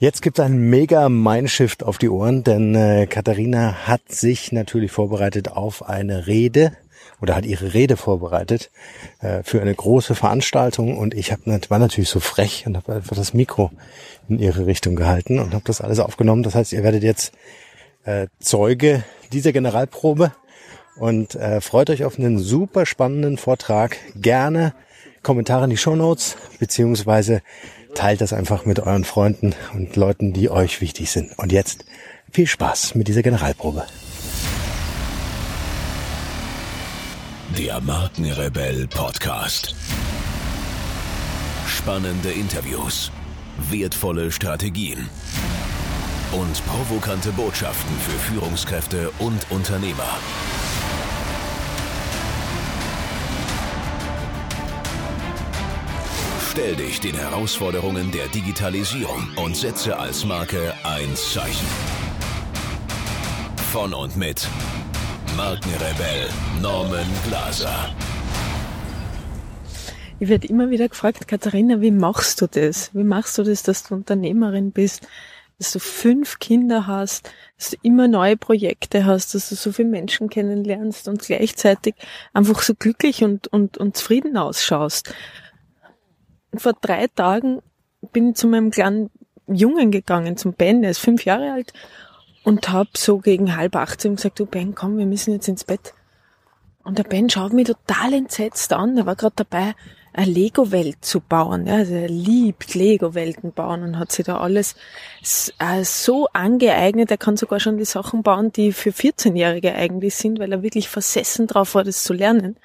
Jetzt 0.00 0.22
gibt 0.22 0.38
ein 0.38 0.70
mega 0.70 1.08
Mindshift 1.08 1.82
auf 1.82 1.98
die 1.98 2.08
Ohren, 2.08 2.44
denn 2.44 2.72
äh, 2.76 3.08
Katharina 3.08 3.88
hat 3.88 4.12
sich 4.12 4.52
natürlich 4.52 4.92
vorbereitet 4.92 5.48
auf 5.48 5.88
eine 5.88 6.28
Rede 6.28 6.70
oder 7.20 7.34
hat 7.34 7.44
ihre 7.44 7.74
Rede 7.74 7.96
vorbereitet 7.96 8.70
äh, 9.22 9.42
für 9.42 9.60
eine 9.60 9.74
große 9.74 10.14
Veranstaltung 10.14 10.96
und 10.96 11.14
ich 11.14 11.32
hab, 11.32 11.40
war 11.44 11.80
natürlich 11.80 12.10
so 12.10 12.20
frech 12.20 12.62
und 12.64 12.76
habe 12.76 12.94
einfach 12.94 13.16
das 13.16 13.34
Mikro 13.34 13.72
in 14.28 14.38
ihre 14.38 14.66
Richtung 14.66 14.94
gehalten 14.94 15.40
und 15.40 15.52
habe 15.52 15.64
das 15.66 15.80
alles 15.80 15.98
aufgenommen. 15.98 16.44
Das 16.44 16.54
heißt, 16.54 16.72
ihr 16.72 16.84
werdet 16.84 17.02
jetzt 17.02 17.32
äh, 18.04 18.28
Zeuge 18.38 19.02
dieser 19.32 19.52
Generalprobe 19.52 20.30
und 20.94 21.34
äh, 21.34 21.60
freut 21.60 21.90
euch 21.90 22.04
auf 22.04 22.20
einen 22.20 22.38
super 22.38 22.86
spannenden 22.86 23.36
Vortrag. 23.36 23.96
Gerne 24.14 24.74
Kommentare 25.24 25.64
in 25.64 25.70
die 25.70 25.76
Show 25.76 25.96
Notes 25.96 26.36
beziehungsweise 26.60 27.42
teilt 27.98 28.20
das 28.20 28.32
einfach 28.32 28.64
mit 28.64 28.78
euren 28.78 29.02
Freunden 29.02 29.56
und 29.74 29.96
Leuten, 29.96 30.32
die 30.32 30.50
euch 30.50 30.80
wichtig 30.80 31.10
sind. 31.10 31.36
Und 31.36 31.50
jetzt 31.50 31.84
viel 32.30 32.46
Spaß 32.46 32.94
mit 32.94 33.08
dieser 33.08 33.22
Generalprobe. 33.22 33.84
Der 37.58 37.80
Markenrebell 37.80 38.86
Podcast. 38.86 39.74
Spannende 41.66 42.30
Interviews, 42.30 43.10
wertvolle 43.68 44.30
Strategien 44.30 45.08
und 46.30 46.66
provokante 46.66 47.32
Botschaften 47.32 47.96
für 47.98 48.18
Führungskräfte 48.32 49.10
und 49.18 49.50
Unternehmer. 49.50 50.18
Stell 56.58 56.74
dich 56.74 56.98
den 56.98 57.14
Herausforderungen 57.14 58.10
der 58.10 58.26
Digitalisierung 58.26 59.28
und 59.36 59.56
setze 59.56 59.96
als 59.96 60.24
Marke 60.24 60.74
ein 60.82 61.14
Zeichen. 61.14 61.68
Von 63.70 63.94
und 63.94 64.16
mit 64.16 64.48
Markenrebell 65.36 66.26
Norman 66.60 67.06
Glaser. 67.28 67.94
Ich 70.18 70.28
werde 70.28 70.48
immer 70.48 70.68
wieder 70.68 70.88
gefragt, 70.88 71.28
Katharina, 71.28 71.80
wie 71.80 71.92
machst 71.92 72.40
du 72.40 72.48
das? 72.48 72.92
Wie 72.92 73.04
machst 73.04 73.38
du 73.38 73.44
das, 73.44 73.62
dass 73.62 73.84
du 73.84 73.94
Unternehmerin 73.94 74.72
bist, 74.72 75.06
dass 75.60 75.70
du 75.70 75.78
fünf 75.78 76.40
Kinder 76.40 76.88
hast, 76.88 77.30
dass 77.56 77.70
du 77.70 77.76
immer 77.82 78.08
neue 78.08 78.36
Projekte 78.36 79.04
hast, 79.04 79.36
dass 79.36 79.48
du 79.48 79.54
so 79.54 79.70
viele 79.70 79.90
Menschen 79.90 80.28
kennenlernst 80.28 81.06
und 81.06 81.22
gleichzeitig 81.22 81.94
einfach 82.32 82.62
so 82.62 82.74
glücklich 82.74 83.22
und, 83.22 83.46
und, 83.46 83.78
und 83.78 83.96
zufrieden 83.96 84.36
ausschaust? 84.36 85.14
Vor 86.54 86.72
drei 86.80 87.06
Tagen 87.08 87.60
bin 88.12 88.30
ich 88.30 88.36
zu 88.36 88.46
meinem 88.46 88.70
kleinen 88.70 89.10
Jungen 89.46 89.90
gegangen, 89.90 90.36
zum 90.36 90.52
Ben, 90.52 90.82
der 90.82 90.90
ist 90.90 90.98
fünf 90.98 91.24
Jahre 91.24 91.52
alt, 91.52 91.72
und 92.44 92.70
hab 92.70 92.96
so 92.96 93.18
gegen 93.18 93.56
halb 93.56 93.76
acht 93.76 94.00
zu 94.00 94.08
ihm 94.08 94.16
gesagt, 94.16 94.38
du 94.38 94.46
Ben, 94.46 94.74
komm, 94.74 94.98
wir 94.98 95.06
müssen 95.06 95.32
jetzt 95.32 95.48
ins 95.48 95.64
Bett. 95.64 95.94
Und 96.84 96.98
der 96.98 97.04
Ben 97.04 97.28
schaut 97.28 97.52
mich 97.52 97.66
total 97.66 98.14
entsetzt 98.14 98.72
an, 98.72 98.96
der 98.96 99.04
war 99.04 99.16
gerade 99.16 99.34
dabei, 99.36 99.74
eine 100.14 100.32
Lego-Welt 100.32 101.04
zu 101.04 101.20
bauen. 101.20 101.66
Ja, 101.66 101.74
also 101.74 101.94
er 101.94 102.08
liebt 102.08 102.74
Lego-Welten 102.74 103.52
bauen 103.52 103.82
und 103.82 103.98
hat 103.98 104.10
sich 104.10 104.24
da 104.24 104.38
alles 104.38 104.74
äh, 105.58 105.84
so 105.84 106.26
angeeignet. 106.32 107.10
Er 107.10 107.18
kann 107.18 107.36
sogar 107.36 107.60
schon 107.60 107.76
die 107.76 107.84
Sachen 107.84 108.22
bauen, 108.22 108.50
die 108.50 108.72
für 108.72 108.90
14-Jährige 108.90 109.74
eigentlich 109.74 110.16
sind, 110.16 110.38
weil 110.38 110.50
er 110.50 110.62
wirklich 110.62 110.88
versessen 110.88 111.46
drauf 111.46 111.74
war, 111.74 111.84
das 111.84 112.02
zu 112.02 112.14
lernen. 112.14 112.56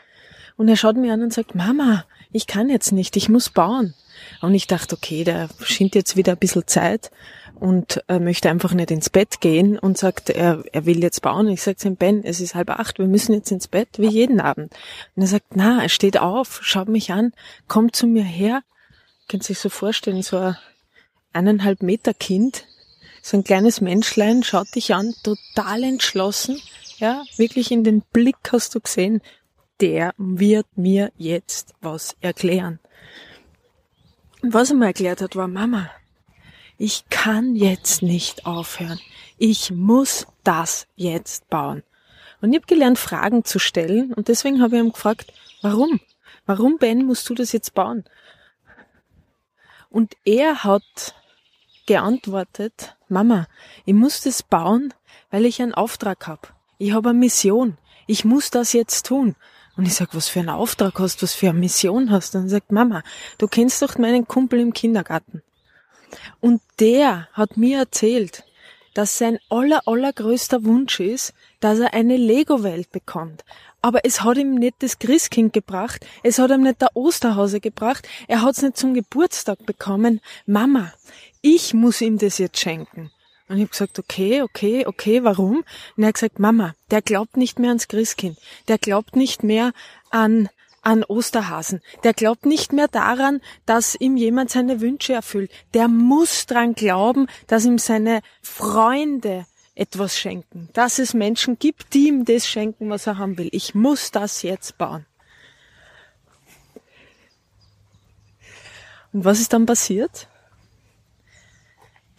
Und 0.55 0.69
er 0.69 0.77
schaut 0.77 0.97
mich 0.97 1.11
an 1.11 1.21
und 1.21 1.33
sagt, 1.33 1.53
Mama, 1.53 2.05
ich 2.33 2.47
kann 2.47 2.69
jetzt 2.69 2.91
nicht, 2.91 3.15
ich 3.15 3.29
muss 3.29 3.49
bauen. 3.49 3.93
Und 4.41 4.53
ich 4.53 4.67
dachte, 4.67 4.95
okay, 4.95 5.23
der 5.23 5.49
schint 5.61 5.95
jetzt 5.95 6.15
wieder 6.15 6.33
ein 6.33 6.37
bisschen 6.37 6.67
Zeit 6.67 7.11
und 7.59 8.03
äh, 8.07 8.19
möchte 8.19 8.49
einfach 8.49 8.73
nicht 8.73 8.91
ins 8.91 9.09
Bett 9.09 9.41
gehen 9.41 9.77
und 9.77 9.97
sagt, 9.97 10.29
er, 10.29 10.63
er 10.71 10.85
will 10.85 11.01
jetzt 11.01 11.21
bauen. 11.21 11.47
Und 11.47 11.53
ich 11.53 11.61
sage 11.61 11.77
ihm, 11.85 11.95
Ben, 11.95 12.23
es 12.23 12.41
ist 12.41 12.55
halb 12.55 12.69
acht, 12.69 12.99
wir 12.99 13.07
müssen 13.07 13.33
jetzt 13.33 13.51
ins 13.51 13.67
Bett, 13.67 13.89
wie 13.97 14.07
jeden 14.07 14.39
Abend. 14.39 14.73
Und 15.15 15.21
er 15.21 15.27
sagt, 15.27 15.55
na, 15.55 15.81
er 15.81 15.89
steht 15.89 16.17
auf, 16.17 16.59
schaut 16.63 16.89
mich 16.89 17.11
an, 17.11 17.33
kommt 17.67 17.95
zu 17.95 18.07
mir 18.07 18.23
her. 18.23 18.61
Könnt 19.29 19.43
sich 19.43 19.59
so 19.59 19.69
vorstellen, 19.69 20.21
so 20.21 20.37
ein 20.37 20.57
eineinhalb 21.33 21.81
Meter 21.81 22.13
Kind, 22.13 22.65
so 23.21 23.37
ein 23.37 23.43
kleines 23.43 23.81
Menschlein, 23.81 24.43
schaut 24.43 24.73
dich 24.75 24.93
an, 24.93 25.13
total 25.23 25.83
entschlossen, 25.83 26.61
ja, 26.97 27.23
wirklich 27.37 27.71
in 27.71 27.83
den 27.83 28.01
Blick 28.01 28.35
hast 28.51 28.75
du 28.75 28.79
gesehen, 28.79 29.21
der 29.81 30.13
wird 30.17 30.67
mir 30.75 31.11
jetzt 31.17 31.73
was 31.81 32.15
erklären. 32.21 32.79
Und 34.41 34.53
was 34.53 34.69
er 34.69 34.75
mir 34.75 34.87
erklärt 34.87 35.21
hat, 35.21 35.35
war 35.35 35.47
Mama, 35.47 35.89
ich 36.77 37.05
kann 37.09 37.55
jetzt 37.55 38.01
nicht 38.01 38.45
aufhören. 38.45 38.99
Ich 39.37 39.71
muss 39.71 40.27
das 40.43 40.87
jetzt 40.95 41.49
bauen. 41.49 41.83
Und 42.41 42.51
ich 42.51 42.57
habe 42.57 42.67
gelernt, 42.67 42.99
Fragen 42.99 43.45
zu 43.45 43.57
stellen 43.59 44.13
und 44.13 44.27
deswegen 44.27 44.61
habe 44.61 44.75
ich 44.75 44.81
ihm 44.81 44.91
gefragt, 44.91 45.31
warum? 45.61 46.01
Warum, 46.45 46.77
Ben, 46.77 47.05
musst 47.05 47.29
du 47.29 47.35
das 47.35 47.53
jetzt 47.53 47.73
bauen? 47.73 48.03
Und 49.89 50.17
er 50.25 50.63
hat 50.65 51.15
geantwortet, 51.85 52.97
Mama, 53.07 53.47
ich 53.85 53.93
muss 53.93 54.21
das 54.21 54.43
bauen, 54.43 54.93
weil 55.29 55.45
ich 55.45 55.61
einen 55.61 55.73
Auftrag 55.73 56.27
habe. 56.27 56.49
Ich 56.79 56.91
habe 56.91 57.09
eine 57.09 57.19
Mission. 57.19 57.77
Ich 58.07 58.25
muss 58.25 58.49
das 58.49 58.73
jetzt 58.73 59.05
tun. 59.05 59.35
Und 59.75 59.87
ich 59.87 59.95
sag, 59.95 60.13
was 60.13 60.27
für 60.27 60.39
einen 60.39 60.49
Auftrag 60.49 60.99
hast, 60.99 61.23
was 61.23 61.33
für 61.33 61.49
eine 61.49 61.59
Mission 61.59 62.11
hast? 62.11 62.35
Und 62.35 62.43
er 62.43 62.49
sagt, 62.49 62.71
Mama, 62.71 63.03
du 63.37 63.47
kennst 63.47 63.81
doch 63.81 63.97
meinen 63.97 64.27
Kumpel 64.27 64.59
im 64.59 64.73
Kindergarten. 64.73 65.41
Und 66.39 66.61
der 66.79 67.27
hat 67.33 67.57
mir 67.57 67.79
erzählt, 67.79 68.43
dass 68.93 69.17
sein 69.17 69.39
aller, 69.49 69.87
allergrößter 69.87 70.63
Wunsch 70.63 70.99
ist, 70.99 71.33
dass 71.59 71.79
er 71.79 71.93
eine 71.93 72.17
Lego-Welt 72.17 72.91
bekommt. 72.91 73.43
Aber 73.81 74.05
es 74.05 74.23
hat 74.23 74.37
ihm 74.37 74.55
nicht 74.55 74.75
das 74.79 74.99
Christkind 74.99 75.51
gebracht, 75.51 76.05
es 76.21 76.39
hat 76.39 76.51
ihm 76.51 76.61
nicht 76.61 76.81
der 76.81 76.95
Osterhase 76.95 77.59
gebracht, 77.59 78.07
er 78.27 78.41
hat 78.41 78.55
es 78.55 78.61
nicht 78.61 78.77
zum 78.77 78.93
Geburtstag 78.93 79.65
bekommen. 79.65 80.21
Mama, 80.45 80.93
ich 81.41 81.73
muss 81.73 81.99
ihm 81.99 82.17
das 82.17 82.37
jetzt 82.37 82.59
schenken. 82.59 83.11
Und 83.47 83.57
ich 83.57 83.63
habe 83.63 83.71
gesagt, 83.71 83.99
okay, 83.99 84.41
okay, 84.41 84.85
okay, 84.85 85.23
warum? 85.23 85.63
Und 85.97 86.03
er 86.03 86.07
hat 86.07 86.15
gesagt, 86.15 86.39
Mama, 86.39 86.75
der 86.91 87.01
glaubt 87.01 87.37
nicht 87.37 87.59
mehr 87.59 87.69
ans 87.69 87.87
Christkind. 87.87 88.37
Der 88.67 88.77
glaubt 88.77 89.15
nicht 89.15 89.43
mehr 89.43 89.73
an, 90.09 90.49
an 90.81 91.03
Osterhasen. 91.03 91.81
Der 92.03 92.13
glaubt 92.13 92.45
nicht 92.45 92.71
mehr 92.71 92.87
daran, 92.87 93.41
dass 93.65 93.95
ihm 93.95 94.15
jemand 94.17 94.49
seine 94.49 94.79
Wünsche 94.79 95.13
erfüllt. 95.13 95.51
Der 95.73 95.87
muss 95.87 96.45
dran 96.45 96.73
glauben, 96.73 97.27
dass 97.47 97.65
ihm 97.65 97.77
seine 97.77 98.21
Freunde 98.41 99.45
etwas 99.75 100.17
schenken. 100.17 100.69
Dass 100.73 100.99
es 100.99 101.13
Menschen 101.13 101.59
gibt, 101.59 101.93
die 101.93 102.07
ihm 102.07 102.25
das 102.25 102.47
schenken, 102.47 102.89
was 102.89 103.07
er 103.07 103.17
haben 103.17 103.37
will. 103.37 103.49
Ich 103.51 103.75
muss 103.75 104.11
das 104.11 104.41
jetzt 104.41 104.77
bauen. 104.77 105.05
Und 109.11 109.25
was 109.25 109.39
ist 109.39 109.53
dann 109.53 109.65
passiert? 109.65 110.27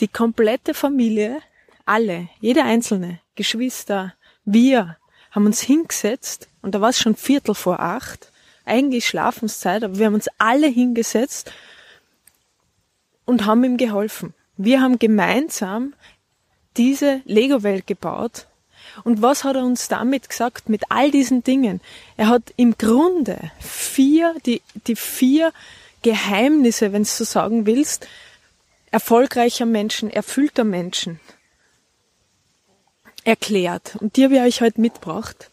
Die 0.00 0.09
komplette 0.09 0.75
Familie, 0.75 1.41
alle, 1.87 2.28
jede 2.41 2.62
einzelne, 2.62 3.21
Geschwister, 3.34 4.15
wir 4.44 4.97
haben 5.31 5.47
uns 5.47 5.60
hingesetzt 5.60 6.49
und 6.62 6.75
da 6.75 6.81
war 6.81 6.91
es 6.91 6.99
schon 6.99 7.16
Viertel 7.16 7.55
vor 7.55 7.81
acht, 7.81 8.31
eigentlich 8.65 9.06
Schlafenszeit, 9.06 9.84
aber 9.84 9.99
wir 9.99 10.06
haben 10.06 10.15
uns 10.15 10.28
alle 10.38 10.66
hingesetzt 10.66 11.53
und 13.25 13.47
haben 13.47 13.65
ihm 13.65 13.77
geholfen. 13.77 14.34
Wir 14.56 14.81
haben 14.81 14.99
gemeinsam 14.99 15.94
diese 16.76 17.21
Lego-Welt 17.25 17.87
gebaut. 17.87 18.47
Und 19.03 19.22
was 19.22 19.44
hat 19.44 19.56
er 19.56 19.65
uns 19.65 19.88
damit 19.88 20.28
gesagt 20.28 20.69
mit 20.69 20.82
all 20.88 21.11
diesen 21.11 21.43
Dingen? 21.43 21.81
Er 22.16 22.28
hat 22.28 22.55
im 22.56 22.76
Grunde 22.78 23.50
vier, 23.59 24.34
die, 24.47 24.62
die 24.87 24.97
vier 24.97 25.53
Geheimnisse, 26.03 26.93
wenn 26.93 27.03
du 27.03 27.09
so 27.09 27.25
sagen 27.25 27.66
willst, 27.66 28.06
erfolgreicher 28.94 29.66
Menschen, 29.66 30.09
erfüllter 30.09 30.62
Menschen 30.62 31.19
erklärt. 33.25 33.96
Und 33.96 34.14
die 34.14 34.23
habe 34.23 34.37
ich 34.37 34.41
euch 34.41 34.61
heute 34.61 34.81
mitgebracht. 34.81 35.50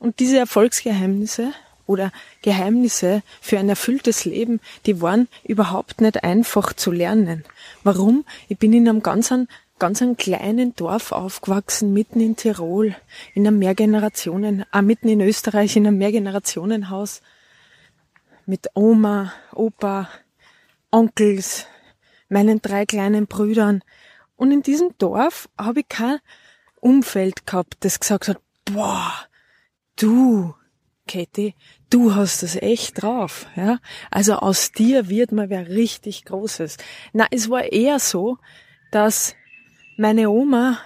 Und 0.00 0.18
diese 0.18 0.38
Erfolgsgeheimnisse 0.38 1.52
oder 1.86 2.10
Geheimnisse 2.42 3.22
für 3.40 3.60
ein 3.60 3.68
erfülltes 3.68 4.24
Leben, 4.24 4.58
die 4.86 5.00
waren 5.00 5.28
überhaupt 5.44 6.00
nicht 6.00 6.24
einfach 6.24 6.72
zu 6.72 6.90
lernen. 6.90 7.44
Warum? 7.84 8.24
Ich 8.48 8.58
bin 8.58 8.72
in 8.72 8.88
einem 8.88 9.04
ganz, 9.04 9.32
ganz 9.78 10.02
einem 10.02 10.16
kleinen 10.16 10.74
Dorf 10.74 11.12
aufgewachsen, 11.12 11.92
mitten 11.92 12.18
in 12.18 12.34
Tirol, 12.34 12.96
in 13.34 13.46
einem 13.46 13.60
Mehrgenerationen, 13.60 14.64
äh, 14.72 14.82
mitten 14.82 15.08
in 15.08 15.20
Österreich, 15.20 15.76
in 15.76 15.86
einem 15.86 15.98
Mehrgenerationenhaus, 15.98 17.22
mit 18.46 18.70
Oma, 18.74 19.32
Opa, 19.52 20.08
Onkels, 20.90 21.66
meinen 22.28 22.60
drei 22.60 22.86
kleinen 22.86 23.26
Brüdern. 23.26 23.82
Und 24.36 24.52
in 24.52 24.62
diesem 24.62 24.96
Dorf 24.98 25.48
habe 25.58 25.80
ich 25.80 25.88
kein 25.88 26.18
Umfeld 26.80 27.46
gehabt, 27.46 27.76
das 27.80 28.00
gesagt 28.00 28.28
hat, 28.28 28.38
boah, 28.64 29.12
du, 29.96 30.54
Katie, 31.08 31.54
du 31.90 32.14
hast 32.14 32.42
es 32.42 32.56
echt 32.56 33.02
drauf, 33.02 33.46
ja. 33.56 33.78
Also 34.10 34.34
aus 34.34 34.72
dir 34.72 35.08
wird 35.08 35.32
mal 35.32 35.50
wer 35.50 35.68
richtig 35.68 36.24
Großes. 36.24 36.76
Na, 37.12 37.26
es 37.30 37.48
war 37.48 37.64
eher 37.72 37.98
so, 37.98 38.38
dass 38.90 39.34
meine 39.96 40.30
Oma 40.30 40.78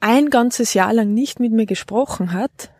ein 0.00 0.30
ganzes 0.30 0.74
Jahr 0.74 0.92
lang 0.92 1.14
nicht 1.14 1.40
mit 1.40 1.52
mir 1.52 1.66
gesprochen 1.66 2.32
hat 2.32 2.70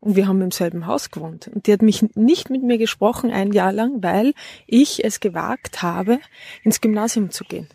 und 0.00 0.16
wir 0.16 0.28
haben 0.28 0.40
im 0.42 0.50
selben 0.50 0.86
Haus 0.86 1.10
gewohnt. 1.10 1.48
Und 1.48 1.66
die 1.66 1.72
hat 1.72 1.82
mich 1.82 2.02
nicht 2.14 2.50
mit 2.50 2.62
mir 2.62 2.78
gesprochen 2.78 3.30
ein 3.30 3.52
Jahr 3.52 3.72
lang, 3.72 4.02
weil 4.02 4.34
ich 4.66 5.04
es 5.04 5.20
gewagt 5.20 5.82
habe, 5.82 6.18
ins 6.62 6.80
Gymnasium 6.80 7.30
zu 7.30 7.44
gehen 7.44 7.68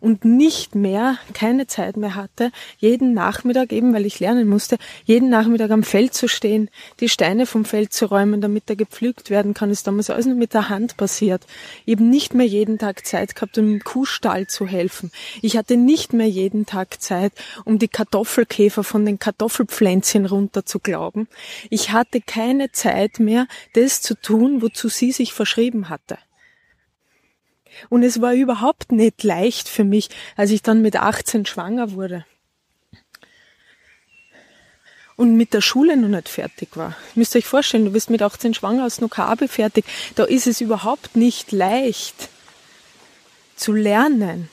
und 0.00 0.24
nicht 0.24 0.74
mehr, 0.74 1.18
keine 1.34 1.66
Zeit 1.66 1.96
mehr 1.96 2.14
hatte, 2.14 2.50
jeden 2.78 3.14
Nachmittag, 3.14 3.72
eben 3.72 3.92
weil 3.94 4.06
ich 4.06 4.20
lernen 4.20 4.48
musste, 4.48 4.76
jeden 5.04 5.28
Nachmittag 5.28 5.70
am 5.70 5.82
Feld 5.82 6.14
zu 6.14 6.28
stehen, 6.28 6.70
die 7.00 7.08
Steine 7.08 7.46
vom 7.46 7.64
Feld 7.64 7.92
zu 7.92 8.06
räumen, 8.06 8.40
damit 8.40 8.64
er 8.68 8.76
gepflügt 8.76 9.30
werden 9.30 9.54
kann, 9.54 9.70
ist 9.70 9.86
damals 9.86 10.10
alles 10.10 10.26
nur 10.26 10.36
mit 10.36 10.54
der 10.54 10.68
Hand 10.68 10.96
passiert. 10.96 11.46
Eben 11.86 12.10
nicht 12.10 12.34
mehr 12.34 12.46
jeden 12.46 12.78
Tag 12.78 13.06
Zeit 13.06 13.34
gehabt, 13.34 13.58
um 13.58 13.74
im 13.74 13.84
Kuhstall 13.84 14.46
zu 14.46 14.66
helfen. 14.66 15.10
Ich 15.42 15.56
hatte 15.56 15.76
nicht 15.76 16.12
mehr 16.12 16.28
jeden 16.28 16.66
Tag 16.66 17.00
Zeit, 17.00 17.32
um 17.64 17.78
die 17.78 17.88
Kartoffelkäfer 17.88 18.84
von 18.84 19.04
den 19.04 19.18
Kartoffelpflänzchen 19.18 20.26
runter 20.26 20.64
zu 20.64 20.78
glauben. 20.78 21.28
Ich 21.70 21.92
hatte 21.92 22.20
keine 22.20 22.72
Zeit 22.72 23.18
mehr, 23.18 23.46
das 23.74 24.02
zu 24.02 24.14
tun, 24.14 24.62
wozu 24.62 24.88
sie 24.88 25.12
sich 25.12 25.32
verschrieben 25.32 25.88
hatte. 25.88 26.18
Und 27.88 28.02
es 28.02 28.20
war 28.20 28.34
überhaupt 28.34 28.92
nicht 28.92 29.22
leicht 29.22 29.68
für 29.68 29.84
mich, 29.84 30.08
als 30.36 30.50
ich 30.50 30.62
dann 30.62 30.82
mit 30.82 30.96
18 30.96 31.46
schwanger 31.46 31.92
wurde. 31.92 32.24
Und 35.16 35.36
mit 35.36 35.54
der 35.54 35.62
Schule 35.62 35.96
noch 35.96 36.08
nicht 36.08 36.28
fertig 36.28 36.76
war. 36.76 36.90
Ihr 37.14 37.20
müsst 37.20 37.36
euch 37.36 37.46
vorstellen, 37.46 37.86
du 37.86 37.92
bist 37.92 38.10
mit 38.10 38.20
18 38.20 38.52
schwanger, 38.52 38.86
noch 39.00 39.08
keine 39.08 39.48
fertig. 39.48 39.86
Da 40.14 40.24
ist 40.24 40.46
es 40.46 40.60
überhaupt 40.60 41.16
nicht 41.16 41.52
leicht 41.52 42.28
zu 43.56 43.72
lernen, 43.72 44.50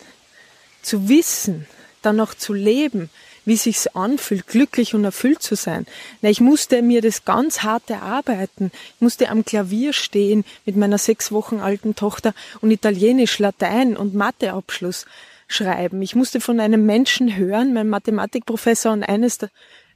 zu 0.82 1.10
wissen, 1.10 1.68
dann 2.02 2.16
noch 2.16 2.34
zu 2.34 2.54
leben, 2.54 3.10
wie 3.46 3.58
sich's 3.58 3.88
anfühlt, 3.88 4.48
glücklich 4.48 4.94
und 4.94 5.04
erfüllt 5.04 5.42
zu 5.42 5.56
sein. 5.56 5.86
Na, 6.22 6.30
ich 6.30 6.42
musste 6.42 6.82
mir 6.82 7.02
das 7.02 7.26
ganz 7.26 7.64
hart 7.64 7.90
erarbeiten. 7.90 8.72
Ich 8.96 9.02
musste 9.02 9.30
am 9.30 9.46
Klavier 9.46 9.94
stehen 9.94 10.46
mit 10.66 10.76
meiner 10.76 10.98
sechs 10.98 11.32
Wochen 11.32 11.60
alten 11.60 11.96
Tochter 11.96 12.34
und 12.62 12.72
Italienisch, 12.72 13.40
Latein 13.40 13.98
und 13.98 14.14
Matheabschluss 14.14 15.06
schreiben. 15.48 16.02
Ich 16.02 16.16
musste 16.16 16.40
von 16.40 16.60
einem 16.60 16.86
Menschen 16.86 17.36
hören, 17.36 17.74
mein 17.74 17.90
Mathematikprofessor 17.90 18.92
und 18.94 19.04
eines, 19.04 19.40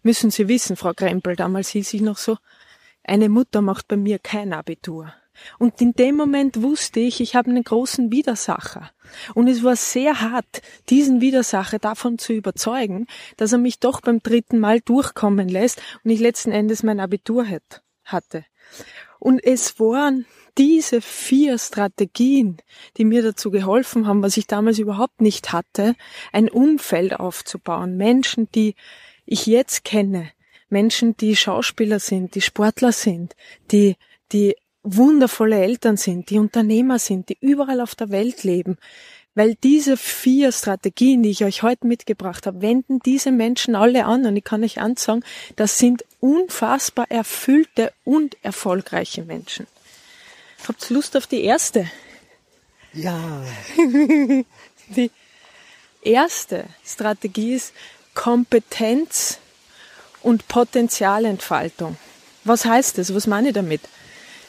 müssen 0.03 0.31
Sie 0.31 0.47
wissen, 0.47 0.75
Frau 0.75 0.93
Krempel, 0.93 1.35
damals 1.35 1.69
hieß 1.69 1.93
ich 1.93 2.01
noch 2.01 2.17
so, 2.17 2.37
eine 3.03 3.29
Mutter 3.29 3.61
macht 3.61 3.87
bei 3.87 3.97
mir 3.97 4.19
kein 4.19 4.53
Abitur. 4.53 5.13
Und 5.59 5.81
in 5.81 5.93
dem 5.93 6.15
Moment 6.15 6.61
wusste 6.61 6.99
ich, 6.99 7.21
ich 7.21 7.35
habe 7.35 7.49
einen 7.49 7.63
großen 7.63 8.11
Widersacher. 8.11 8.91
Und 9.33 9.47
es 9.47 9.63
war 9.63 9.75
sehr 9.75 10.21
hart, 10.21 10.61
diesen 10.89 11.21
Widersacher 11.21 11.79
davon 11.79 12.17
zu 12.17 12.33
überzeugen, 12.33 13.07
dass 13.37 13.51
er 13.51 13.57
mich 13.57 13.79
doch 13.79 14.01
beim 14.01 14.19
dritten 14.19 14.59
Mal 14.59 14.81
durchkommen 14.81 15.47
lässt 15.47 15.81
und 16.03 16.11
ich 16.11 16.19
letzten 16.19 16.51
Endes 16.51 16.83
mein 16.83 16.99
Abitur 16.99 17.45
hatte. 18.03 18.45
Und 19.19 19.43
es 19.43 19.79
waren 19.79 20.25
diese 20.57 21.01
vier 21.01 21.57
Strategien, 21.57 22.57
die 22.97 23.05
mir 23.05 23.21
dazu 23.21 23.51
geholfen 23.51 24.07
haben, 24.07 24.23
was 24.23 24.37
ich 24.37 24.47
damals 24.47 24.79
überhaupt 24.79 25.21
nicht 25.21 25.53
hatte, 25.53 25.95
ein 26.31 26.49
Umfeld 26.49 27.19
aufzubauen. 27.19 27.95
Menschen, 27.95 28.49
die 28.51 28.75
ich 29.25 29.45
jetzt 29.45 29.83
kenne. 29.83 30.31
Menschen, 30.69 31.15
die 31.15 31.35
Schauspieler 31.35 31.99
sind, 31.99 32.35
die 32.35 32.41
Sportler 32.41 32.91
sind, 32.91 33.35
die, 33.71 33.95
die 34.31 34.55
wundervolle 34.95 35.61
Eltern 35.61 35.97
sind, 35.97 36.29
die 36.29 36.39
Unternehmer 36.39 36.99
sind, 36.99 37.29
die 37.29 37.37
überall 37.41 37.81
auf 37.81 37.95
der 37.95 38.09
Welt 38.09 38.43
leben. 38.43 38.77
Weil 39.35 39.53
diese 39.53 39.97
vier 39.97 40.51
Strategien, 40.51 41.21
die 41.21 41.29
ich 41.29 41.43
euch 41.43 41.61
heute 41.61 41.85
mitgebracht 41.85 42.47
habe, 42.47 42.61
wenden 42.61 42.99
diese 42.99 43.31
Menschen 43.31 43.75
alle 43.75 44.05
an. 44.05 44.25
Und 44.25 44.35
ich 44.35 44.43
kann 44.43 44.63
euch 44.63 44.81
ansagen, 44.81 45.23
das 45.55 45.77
sind 45.77 46.03
unfassbar 46.19 47.05
erfüllte 47.09 47.93
und 48.03 48.35
erfolgreiche 48.41 49.23
Menschen. 49.23 49.67
Habt 50.67 50.89
Lust 50.89 51.15
auf 51.15 51.27
die 51.27 51.43
erste? 51.43 51.87
Ja. 52.93 53.43
die 54.87 55.11
erste 56.01 56.65
Strategie 56.83 57.53
ist 57.53 57.73
Kompetenz 58.15 59.37
und 60.23 60.47
Potenzialentfaltung. 60.47 61.97
Was 62.43 62.65
heißt 62.65 62.97
das? 62.97 63.13
Was 63.13 63.27
meine 63.27 63.49
ich 63.49 63.53
damit? 63.53 63.81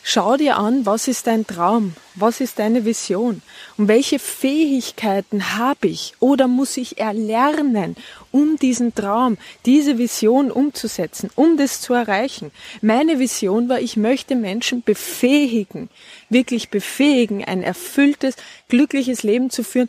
Schau 0.03 0.37
dir 0.37 0.57
an, 0.57 0.87
was 0.87 1.07
ist 1.07 1.27
dein 1.27 1.47
Traum? 1.47 1.95
Was 2.15 2.41
ist 2.41 2.59
deine 2.59 2.85
Vision? 2.85 3.43
Und 3.77 3.89
welche 3.89 4.19
Fähigkeiten 4.19 5.59
habe 5.59 5.89
ich 5.89 6.15
oder 6.21 6.49
muss 6.49 6.77
ich 6.77 6.99
erlernen, 6.99 7.97
um 8.33 8.57
diesen 8.57 8.95
Traum, 8.95 9.37
diese 9.67 9.99
Vision 9.99 10.51
umzusetzen, 10.51 11.31
um 11.35 11.57
das 11.57 11.81
zu 11.81 11.93
erreichen? 11.93 12.51
Meine 12.81 13.19
Vision 13.19 13.69
war, 13.69 13.81
ich 13.81 13.97
möchte 13.97 14.35
Menschen 14.35 14.83
befähigen, 14.83 15.91
wirklich 16.31 16.71
befähigen, 16.71 17.45
ein 17.45 17.63
erfülltes, 17.63 18.37
glückliches 18.69 19.23
Leben 19.23 19.51
zu 19.51 19.63
führen, 19.63 19.89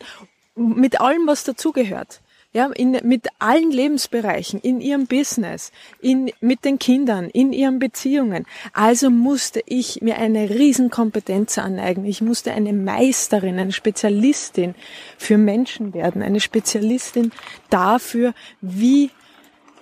mit 0.54 1.00
allem, 1.00 1.26
was 1.26 1.44
dazugehört 1.44 2.20
ja, 2.52 2.66
in, 2.66 2.98
mit 3.04 3.28
allen 3.38 3.70
Lebensbereichen, 3.70 4.60
in 4.60 4.80
ihrem 4.80 5.06
Business, 5.06 5.70
in, 6.00 6.32
mit 6.40 6.64
den 6.64 6.78
Kindern, 6.78 7.30
in 7.30 7.52
ihren 7.52 7.78
Beziehungen. 7.78 8.44
Also 8.72 9.08
musste 9.10 9.62
ich 9.66 10.02
mir 10.02 10.16
eine 10.18 10.50
Riesenkompetenz 10.50 11.58
aneignen. 11.58 12.06
Ich 12.06 12.22
musste 12.22 12.52
eine 12.52 12.72
Meisterin, 12.72 13.58
eine 13.58 13.72
Spezialistin 13.72 14.74
für 15.16 15.38
Menschen 15.38 15.94
werden, 15.94 16.22
eine 16.22 16.40
Spezialistin 16.40 17.30
dafür, 17.68 18.34
wie 18.60 19.10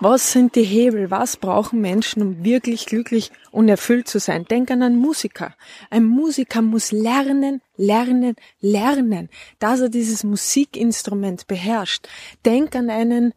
was 0.01 0.33
sind 0.33 0.55
die 0.55 0.63
Hebel? 0.63 1.11
Was 1.11 1.37
brauchen 1.37 1.81
Menschen, 1.81 2.23
um 2.23 2.45
wirklich 2.45 2.87
glücklich 2.87 3.33
und 3.51 3.69
erfüllt 3.69 4.09
zu 4.09 4.21
sein? 4.21 4.45
Denk 4.45 4.71
an 4.71 4.83
einen 4.83 4.99
Musiker. 4.99 5.55
Ein 5.91 6.05
Musiker 6.05 6.63
muss 6.63 6.93
lernen, 6.93 7.61
lernen, 7.77 8.37
lernen, 8.61 9.29
dass 9.59 9.81
er 9.81 9.89
dieses 9.89 10.23
Musikinstrument 10.23 11.47
beherrscht. 11.47 12.09
Denk 12.47 12.77
an 12.77 12.91
einen, 12.91 13.35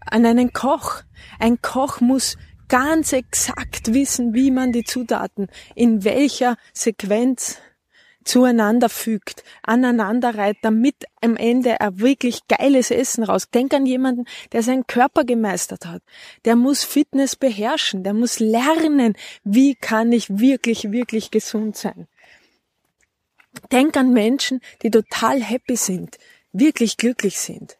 an 0.00 0.24
einen 0.24 0.52
Koch. 0.52 1.02
Ein 1.38 1.60
Koch 1.60 2.00
muss 2.00 2.36
ganz 2.68 3.12
exakt 3.12 3.92
wissen, 3.92 4.34
wie 4.34 4.50
man 4.50 4.72
die 4.72 4.84
Zutaten 4.84 5.48
in 5.74 6.04
welcher 6.04 6.56
Sequenz 6.72 7.58
zueinander 8.28 8.88
fügt, 8.88 9.42
aneinander 9.62 10.34
reiht, 10.34 10.58
damit 10.62 11.06
am 11.22 11.36
Ende 11.36 11.80
ein 11.80 11.98
wirklich 11.98 12.46
geiles 12.46 12.90
Essen 12.90 13.24
raus. 13.24 13.48
Denk 13.50 13.72
an 13.72 13.86
jemanden, 13.86 14.26
der 14.52 14.62
seinen 14.62 14.86
Körper 14.86 15.24
gemeistert 15.24 15.86
hat. 15.86 16.02
Der 16.44 16.54
muss 16.54 16.84
Fitness 16.84 17.36
beherrschen, 17.36 18.04
der 18.04 18.12
muss 18.12 18.38
lernen, 18.38 19.16
wie 19.44 19.74
kann 19.74 20.12
ich 20.12 20.38
wirklich, 20.38 20.92
wirklich 20.92 21.30
gesund 21.30 21.76
sein. 21.76 22.06
Denk 23.72 23.96
an 23.96 24.12
Menschen, 24.12 24.60
die 24.82 24.90
total 24.90 25.42
happy 25.42 25.76
sind, 25.76 26.18
wirklich 26.52 26.98
glücklich 26.98 27.38
sind. 27.38 27.78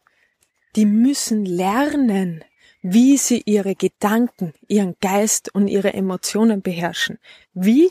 Die 0.76 0.87
müssen 0.87 1.45
lernen, 1.45 2.43
wie 2.81 3.19
sie 3.19 3.43
ihre 3.45 3.75
Gedanken, 3.75 4.55
ihren 4.67 4.97
Geist 5.00 5.55
und 5.55 5.69
ihre 5.69 5.93
Emotionen 5.93 6.62
beherrschen. 6.62 7.19
Wie? 7.52 7.90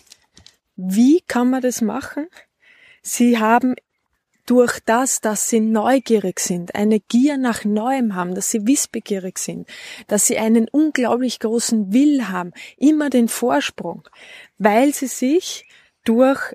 Wie 0.75 1.21
kann 1.21 1.49
man 1.49 1.61
das 1.61 1.81
machen? 1.81 2.27
Sie 3.07 3.39
haben 3.39 3.75
durch 4.45 4.81
das, 4.85 5.21
dass 5.21 5.49
sie 5.49 5.61
neugierig 5.61 6.41
sind, 6.41 6.75
eine 6.75 6.99
Gier 6.99 7.37
nach 7.37 7.63
Neuem 7.63 8.15
haben, 8.15 8.35
dass 8.35 8.51
sie 8.51 8.67
wissbegierig 8.67 9.37
sind, 9.37 9.65
dass 10.07 10.27
sie 10.27 10.37
einen 10.37 10.67
unglaublich 10.67 11.39
großen 11.39 11.93
Will 11.93 12.27
haben, 12.27 12.51
immer 12.75 13.09
den 13.09 13.29
Vorsprung, 13.29 14.03
weil 14.57 14.93
sie 14.93 15.07
sich 15.07 15.65
durch, 16.03 16.53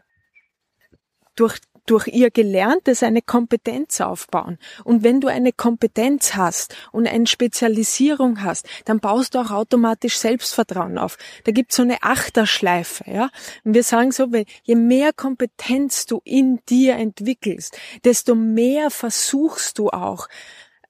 durch 1.37 1.59
durch 1.87 2.07
ihr 2.09 2.31
Gelerntes 2.31 3.03
eine 3.03 3.23
Kompetenz 3.23 4.01
aufbauen. 4.01 4.59
Und 4.85 5.03
wenn 5.03 5.21
du 5.21 5.29
eine 5.29 5.53
Kompetenz 5.53 6.35
hast 6.35 6.77
und 6.93 7.07
eine 7.07 7.27
Spezialisierung 7.27 8.43
hast, 8.43 8.67
dann 8.85 9.01
baust 9.01 9.35
du 9.35 9.41
auch 9.41 9.51
automatisch 9.51 10.17
Selbstvertrauen 10.17 10.99
auf. 10.99 11.19
Da 11.45 11.53
gibt's 11.53 11.77
so 11.77 11.83
eine 11.83 12.03
Achterschleife, 12.03 13.11
ja. 13.11 13.31
Und 13.65 13.75
wir 13.75 13.83
sagen 13.83 14.12
so, 14.12 14.29
je 14.62 14.75
mehr 14.75 15.12
Kompetenz 15.12 16.07
du 16.07 16.21
in 16.25 16.61
dir 16.69 16.95
entwickelst, 16.97 17.77
desto 18.05 18.35
mehr 18.35 18.91
versuchst 18.91 19.79
du 19.79 19.91
auch, 19.91 20.29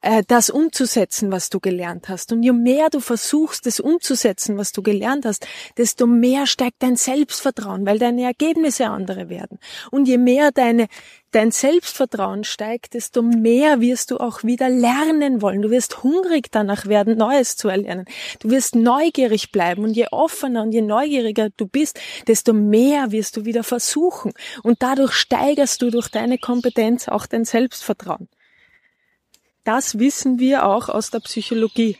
äh, 0.02 0.22
das 0.26 0.50
umzusetzen, 0.50 1.32
was 1.32 1.48
du 1.48 1.60
gelernt 1.60 2.08
hast. 2.08 2.32
Und 2.32 2.42
je 2.42 2.52
mehr 2.52 2.90
du 2.90 3.00
versuchst, 3.00 3.66
das 3.66 3.80
umzusetzen, 3.80 4.58
was 4.58 4.72
du 4.72 4.82
gelernt 4.82 5.24
hast, 5.24 5.46
desto 5.78 6.06
mehr 6.06 6.46
steigt 6.46 6.82
dein 6.82 6.96
Selbstvertrauen, 6.96 7.86
weil 7.86 7.98
deine 7.98 8.24
Ergebnisse 8.24 8.88
andere 8.88 9.28
werden. 9.28 9.58
Und 9.90 10.06
je 10.06 10.18
mehr 10.18 10.52
deine 10.52 10.88
dein 11.30 11.50
Selbstvertrauen 11.50 12.44
steigt, 12.44 12.94
desto 12.94 13.22
mehr 13.22 13.80
wirst 13.80 14.10
du 14.10 14.18
auch 14.18 14.44
wieder 14.44 14.68
lernen 14.68 15.40
wollen. 15.40 15.62
Du 15.62 15.70
wirst 15.70 16.02
hungrig 16.02 16.48
danach 16.50 16.86
werden, 16.86 17.16
Neues 17.16 17.56
zu 17.56 17.68
erlernen. 17.68 18.04
Du 18.40 18.50
wirst 18.50 18.74
neugierig 18.74 19.50
bleiben 19.50 19.82
und 19.82 19.94
je 19.94 20.08
offener 20.10 20.62
und 20.62 20.72
je 20.72 20.82
neugieriger 20.82 21.48
du 21.56 21.66
bist, 21.66 21.98
desto 22.28 22.52
mehr 22.52 23.12
wirst 23.12 23.36
du 23.36 23.44
wieder 23.46 23.64
versuchen. 23.64 24.32
Und 24.62 24.82
dadurch 24.82 25.14
steigerst 25.14 25.80
du 25.80 25.90
durch 25.90 26.08
deine 26.08 26.36
Kompetenz 26.36 27.08
auch 27.08 27.26
dein 27.26 27.46
Selbstvertrauen. 27.46 28.28
Das 29.64 30.00
wissen 30.00 30.40
wir 30.40 30.66
auch 30.66 30.88
aus 30.88 31.10
der 31.10 31.20
Psychologie. 31.20 31.96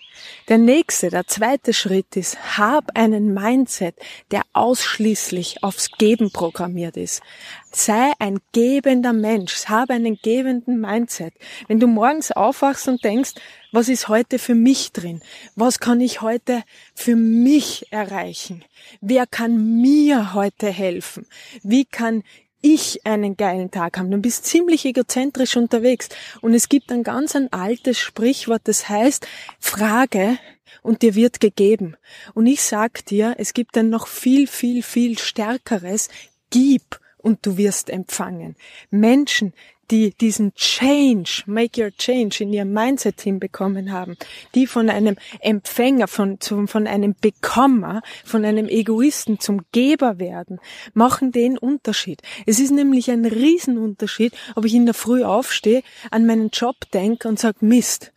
Der 0.48 0.58
nächste, 0.58 1.10
der 1.10 1.28
zweite 1.28 1.72
Schritt 1.72 2.16
ist, 2.16 2.58
hab 2.58 2.96
einen 2.96 3.32
Mindset, 3.32 3.94
der 4.32 4.42
ausschließlich 4.52 5.62
aufs 5.62 5.92
Geben 5.92 6.32
programmiert 6.32 6.96
ist. 6.96 7.22
Sei 7.70 8.12
ein 8.18 8.40
gebender 8.50 9.12
Mensch, 9.12 9.66
habe 9.66 9.94
einen 9.94 10.18
gebenden 10.20 10.80
Mindset. 10.80 11.34
Wenn 11.68 11.78
du 11.78 11.86
morgens 11.86 12.32
aufwachst 12.32 12.88
und 12.88 13.04
denkst, 13.04 13.34
was 13.70 13.88
ist 13.88 14.08
heute 14.08 14.40
für 14.40 14.56
mich 14.56 14.90
drin? 14.90 15.22
Was 15.54 15.78
kann 15.78 16.00
ich 16.00 16.20
heute 16.20 16.64
für 16.96 17.14
mich 17.14 17.92
erreichen? 17.92 18.64
Wer 19.00 19.26
kann 19.28 19.80
mir 19.80 20.34
heute 20.34 20.66
helfen? 20.66 21.26
Wie 21.62 21.84
kann 21.84 22.24
ich 22.62 23.04
einen 23.04 23.36
geilen 23.36 23.70
Tag 23.70 23.98
haben. 23.98 24.10
Du 24.10 24.18
bist 24.18 24.46
ziemlich 24.46 24.84
egozentrisch 24.84 25.56
unterwegs. 25.56 26.08
Und 26.40 26.54
es 26.54 26.68
gibt 26.68 26.90
ein 26.90 27.02
ganz 27.02 27.36
ein 27.36 27.52
altes 27.52 27.98
Sprichwort, 27.98 28.62
das 28.64 28.88
heißt, 28.88 29.26
frage 29.58 30.38
und 30.82 31.02
dir 31.02 31.14
wird 31.14 31.40
gegeben. 31.40 31.96
Und 32.34 32.46
ich 32.46 32.62
sag 32.62 33.04
dir, 33.06 33.34
es 33.38 33.52
gibt 33.52 33.76
ein 33.76 33.90
noch 33.90 34.06
viel, 34.06 34.46
viel, 34.46 34.82
viel 34.82 35.18
stärkeres, 35.18 36.08
gib 36.50 37.00
und 37.18 37.44
du 37.46 37.56
wirst 37.56 37.90
empfangen. 37.90 38.56
Menschen, 38.90 39.52
die 39.90 40.10
diesen 40.10 40.54
Change, 40.54 41.42
make 41.46 41.82
your 41.82 41.90
change 41.90 42.42
in 42.42 42.52
ihrem 42.52 42.72
Mindset 42.72 43.20
hinbekommen 43.20 43.92
haben, 43.92 44.16
die 44.54 44.66
von 44.66 44.88
einem 44.88 45.16
Empfänger, 45.40 46.08
von, 46.08 46.40
zum, 46.40 46.68
von 46.68 46.86
einem 46.86 47.14
Bekommer, 47.20 48.02
von 48.24 48.44
einem 48.44 48.68
Egoisten 48.68 49.40
zum 49.40 49.62
Geber 49.72 50.18
werden, 50.18 50.60
machen 50.94 51.32
den 51.32 51.58
Unterschied. 51.58 52.22
Es 52.46 52.58
ist 52.58 52.70
nämlich 52.70 53.10
ein 53.10 53.24
Riesenunterschied, 53.24 54.32
ob 54.54 54.64
ich 54.64 54.74
in 54.74 54.86
der 54.86 54.94
Früh 54.94 55.24
aufstehe, 55.24 55.82
an 56.10 56.26
meinen 56.26 56.50
Job 56.50 56.76
denke 56.92 57.28
und 57.28 57.38
sage, 57.38 57.58
Mist, 57.60 58.12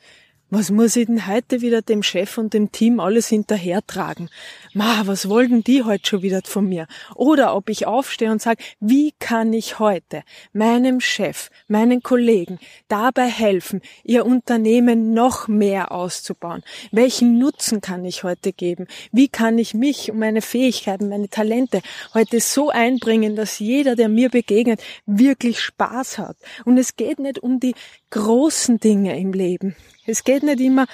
was 0.58 0.72
muss 0.72 0.96
ich 0.96 1.08
denn 1.08 1.28
heute 1.28 1.60
wieder 1.60 1.82
dem 1.82 2.02
Chef 2.02 2.38
und 2.38 2.54
dem 2.54 2.72
Team 2.72 3.02
alles 3.02 3.28
hinterhertragen? 3.28 4.30
Ma, 4.74 5.02
was 5.06 5.28
wollten 5.28 5.66
die 5.66 5.84
heute 5.84 6.08
schon 6.08 6.22
wieder 6.22 6.40
von 6.46 6.70
mir? 6.70 6.88
Oder 7.14 7.58
ob 7.58 7.68
ich 7.68 7.88
aufstehe 7.88 8.32
und 8.32 8.42
sage, 8.42 8.64
wie 8.80 9.12
kann 9.20 9.52
ich 9.52 9.80
heute 9.80 10.24
meinem 10.54 11.02
Chef, 11.02 11.50
meinen 11.68 12.02
Kollegen 12.02 12.58
dabei 12.88 13.28
helfen, 13.28 13.82
ihr 14.06 14.26
Unternehmen 14.26 15.14
noch 15.14 15.50
mehr 15.50 15.92
auszubauen? 15.92 16.64
Welchen 16.90 17.38
Nutzen 17.38 17.82
kann 17.82 18.06
ich 18.06 18.24
heute 18.24 18.54
geben? 18.54 18.88
Wie 19.12 19.28
kann 19.28 19.58
ich 19.58 19.74
mich 19.74 20.10
und 20.10 20.20
meine 20.20 20.42
Fähigkeiten, 20.42 21.10
meine 21.10 21.28
Talente 21.28 21.82
heute 22.14 22.40
so 22.40 22.70
einbringen, 22.70 23.36
dass 23.36 23.60
jeder, 23.60 23.98
der 23.98 24.08
mir 24.08 24.30
begegnet, 24.30 24.82
wirklich 25.06 25.60
Spaß 25.60 26.18
hat? 26.18 26.38
Und 26.64 26.78
es 26.78 26.96
geht 26.96 27.20
nicht 27.20 27.40
um 27.40 27.60
die 27.60 27.76
großen 28.10 28.80
Dinge 28.80 29.20
im 29.20 29.34
Leben. 29.34 29.76
Es 30.06 30.24
geht 30.24 30.44
nicht 30.44 30.60
immer 30.60 30.86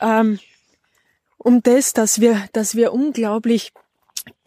ähm, 0.00 0.38
um 1.38 1.62
das, 1.62 1.92
dass 1.92 2.20
wir, 2.20 2.48
dass 2.52 2.74
wir 2.74 2.92
unglaublich 2.92 3.72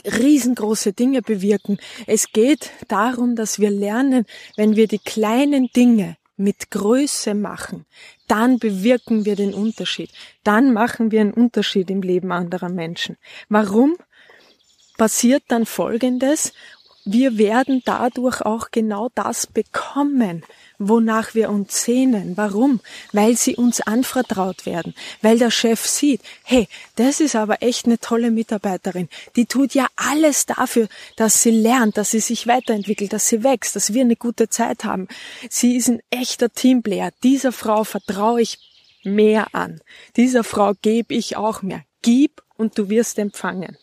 riesengroße 0.06 0.94
Dinge 0.94 1.22
bewirken. 1.22 1.78
Es 2.08 2.32
geht 2.32 2.72
darum, 2.88 3.36
dass 3.36 3.60
wir 3.60 3.72
lernen, 3.72 4.26
wenn 4.56 4.76
wir 4.76 4.88
die 4.88 5.00
kleinen 5.00 5.70
Dinge 5.76 6.18
mit 6.36 6.72
Größe 6.72 7.36
machen, 7.36 7.86
dann 8.28 8.60
bewirken 8.60 9.26
wir 9.26 9.36
den 9.36 9.54
Unterschied. 9.54 10.12
Dann 10.44 10.74
machen 10.74 11.12
wir 11.12 11.22
einen 11.22 11.34
Unterschied 11.34 11.90
im 11.90 12.02
Leben 12.02 12.32
anderer 12.32 12.70
Menschen. 12.70 13.18
Warum? 13.50 13.96
Passiert 14.98 15.44
dann 15.48 15.66
Folgendes. 15.66 16.54
Wir 17.06 17.38
werden 17.38 17.82
dadurch 17.86 18.42
auch 18.42 18.72
genau 18.72 19.10
das 19.14 19.48
bekommen, 19.48 20.44
wonach 20.80 21.36
wir 21.36 21.50
uns 21.50 21.84
sehnen. 21.84 22.38
Warum? 22.38 22.80
Weil 23.12 23.38
sie 23.38 23.56
uns 23.56 23.82
anvertraut 23.82 24.66
werden, 24.66 24.94
weil 25.22 25.38
der 25.38 25.52
Chef 25.52 25.86
sieht, 25.86 26.22
hey, 26.44 26.68
das 26.96 27.20
ist 27.20 27.36
aber 27.36 27.62
echt 27.62 27.86
eine 27.86 28.00
tolle 28.00 28.32
Mitarbeiterin. 28.32 29.10
Die 29.36 29.46
tut 29.46 29.74
ja 29.74 29.88
alles 29.96 30.46
dafür, 30.46 30.88
dass 31.16 31.42
sie 31.42 31.52
lernt, 31.52 31.98
dass 31.98 32.12
sie 32.12 32.20
sich 32.20 32.48
weiterentwickelt, 32.48 33.14
dass 33.14 33.28
sie 33.28 33.44
wächst, 33.44 33.76
dass 33.76 33.94
wir 33.94 34.02
eine 34.02 34.16
gute 34.16 34.50
Zeit 34.50 34.84
haben. 34.84 35.08
Sie 35.50 35.76
ist 35.76 35.90
ein 35.90 36.02
echter 36.10 36.50
Teamplayer. 36.50 37.12
Dieser 37.24 37.52
Frau 37.52 37.84
vertraue 37.84 38.42
ich 38.42 38.60
mehr 39.04 39.54
an. 39.54 39.82
Dieser 40.16 40.44
Frau 40.44 40.74
gebe 40.82 41.14
ich 41.14 41.38
auch 41.38 41.62
mehr. 41.62 41.84
Gib 42.02 42.42
und 42.58 42.78
du 42.78 42.90
wirst 42.90 43.20
empfangen. 43.20 43.78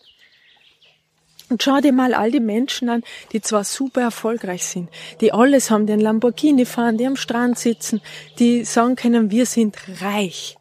Und 1.50 1.62
schau 1.62 1.80
dir 1.80 1.92
mal 1.92 2.14
all 2.14 2.30
die 2.30 2.40
Menschen 2.40 2.88
an, 2.88 3.02
die 3.32 3.40
zwar 3.40 3.64
super 3.64 4.00
erfolgreich 4.00 4.64
sind, 4.64 4.88
die 5.20 5.32
alles 5.32 5.70
haben, 5.70 5.86
die 5.86 5.92
einen 5.92 6.02
Lamborghini 6.02 6.64
fahren, 6.64 6.96
die 6.96 7.06
am 7.06 7.16
Strand 7.16 7.58
sitzen, 7.58 8.00
die 8.38 8.64
sagen 8.64 8.94
können, 8.94 9.30
wir 9.30 9.46
sind 9.46 9.76
reich. 10.00 10.56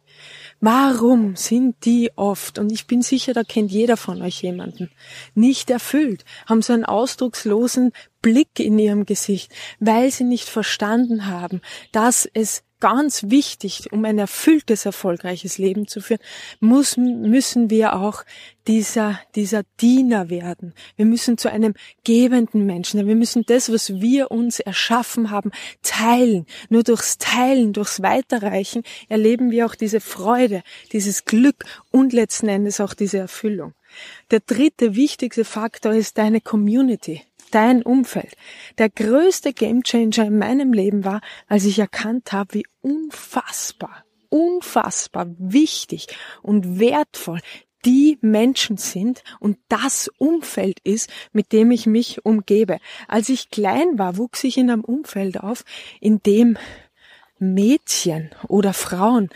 Warum 0.60 1.36
sind 1.36 1.86
die 1.86 2.10
oft, 2.16 2.58
und 2.58 2.70
ich 2.70 2.86
bin 2.86 3.00
sicher, 3.00 3.32
da 3.32 3.44
kennt 3.44 3.70
jeder 3.70 3.96
von 3.96 4.20
euch 4.20 4.42
jemanden, 4.42 4.90
nicht 5.34 5.70
erfüllt, 5.70 6.26
haben 6.46 6.60
so 6.60 6.74
einen 6.74 6.84
ausdruckslosen 6.84 7.92
Blick 8.20 8.58
in 8.58 8.78
ihrem 8.78 9.06
Gesicht, 9.06 9.52
weil 9.78 10.10
sie 10.10 10.24
nicht 10.24 10.50
verstanden 10.50 11.26
haben, 11.26 11.62
dass 11.92 12.28
es 12.34 12.62
ganz 12.80 13.24
wichtig, 13.28 13.92
um 13.92 14.04
ein 14.04 14.18
erfülltes, 14.18 14.86
erfolgreiches 14.86 15.58
Leben 15.58 15.86
zu 15.86 16.00
führen, 16.00 16.20
muss, 16.58 16.96
müssen 16.96 17.70
wir 17.70 17.94
auch 17.94 18.24
dieser, 18.66 19.20
dieser 19.34 19.62
Diener 19.80 20.30
werden. 20.30 20.74
Wir 20.96 21.06
müssen 21.06 21.38
zu 21.38 21.50
einem 21.50 21.74
gebenden 22.04 22.66
Menschen. 22.66 23.06
Wir 23.06 23.16
müssen 23.16 23.44
das, 23.46 23.72
was 23.72 24.00
wir 24.00 24.30
uns 24.30 24.60
erschaffen 24.60 25.30
haben, 25.30 25.50
teilen. 25.82 26.46
Nur 26.68 26.82
durchs 26.82 27.18
Teilen, 27.18 27.72
durchs 27.72 28.02
Weiterreichen 28.02 28.82
erleben 29.08 29.50
wir 29.50 29.66
auch 29.66 29.74
diese 29.74 30.00
Freude, 30.00 30.62
dieses 30.92 31.24
Glück 31.24 31.64
und 31.90 32.12
letzten 32.12 32.48
Endes 32.48 32.80
auch 32.80 32.94
diese 32.94 33.18
Erfüllung. 33.18 33.74
Der 34.30 34.40
dritte 34.40 34.94
wichtigste 34.94 35.44
Faktor 35.44 35.92
ist 35.92 36.16
deine 36.18 36.40
Community 36.40 37.22
dein 37.50 37.82
Umfeld. 37.82 38.36
Der 38.78 38.88
größte 38.88 39.52
Gamechanger 39.52 40.26
in 40.26 40.38
meinem 40.38 40.72
Leben 40.72 41.04
war, 41.04 41.20
als 41.46 41.64
ich 41.64 41.78
erkannt 41.78 42.32
habe, 42.32 42.54
wie 42.54 42.66
unfassbar, 42.80 44.04
unfassbar 44.28 45.26
wichtig 45.38 46.06
und 46.42 46.78
wertvoll 46.78 47.40
die 47.84 48.18
Menschen 48.20 48.76
sind 48.76 49.22
und 49.38 49.58
das 49.68 50.10
Umfeld 50.18 50.80
ist, 50.84 51.10
mit 51.32 51.52
dem 51.52 51.70
ich 51.70 51.86
mich 51.86 52.24
umgebe. 52.24 52.78
Als 53.08 53.28
ich 53.28 53.50
klein 53.50 53.98
war, 53.98 54.16
wuchs 54.18 54.44
ich 54.44 54.58
in 54.58 54.70
einem 54.70 54.84
Umfeld 54.84 55.40
auf, 55.40 55.64
in 56.00 56.22
dem 56.22 56.58
Mädchen 57.38 58.30
oder 58.48 58.74
Frauen 58.74 59.30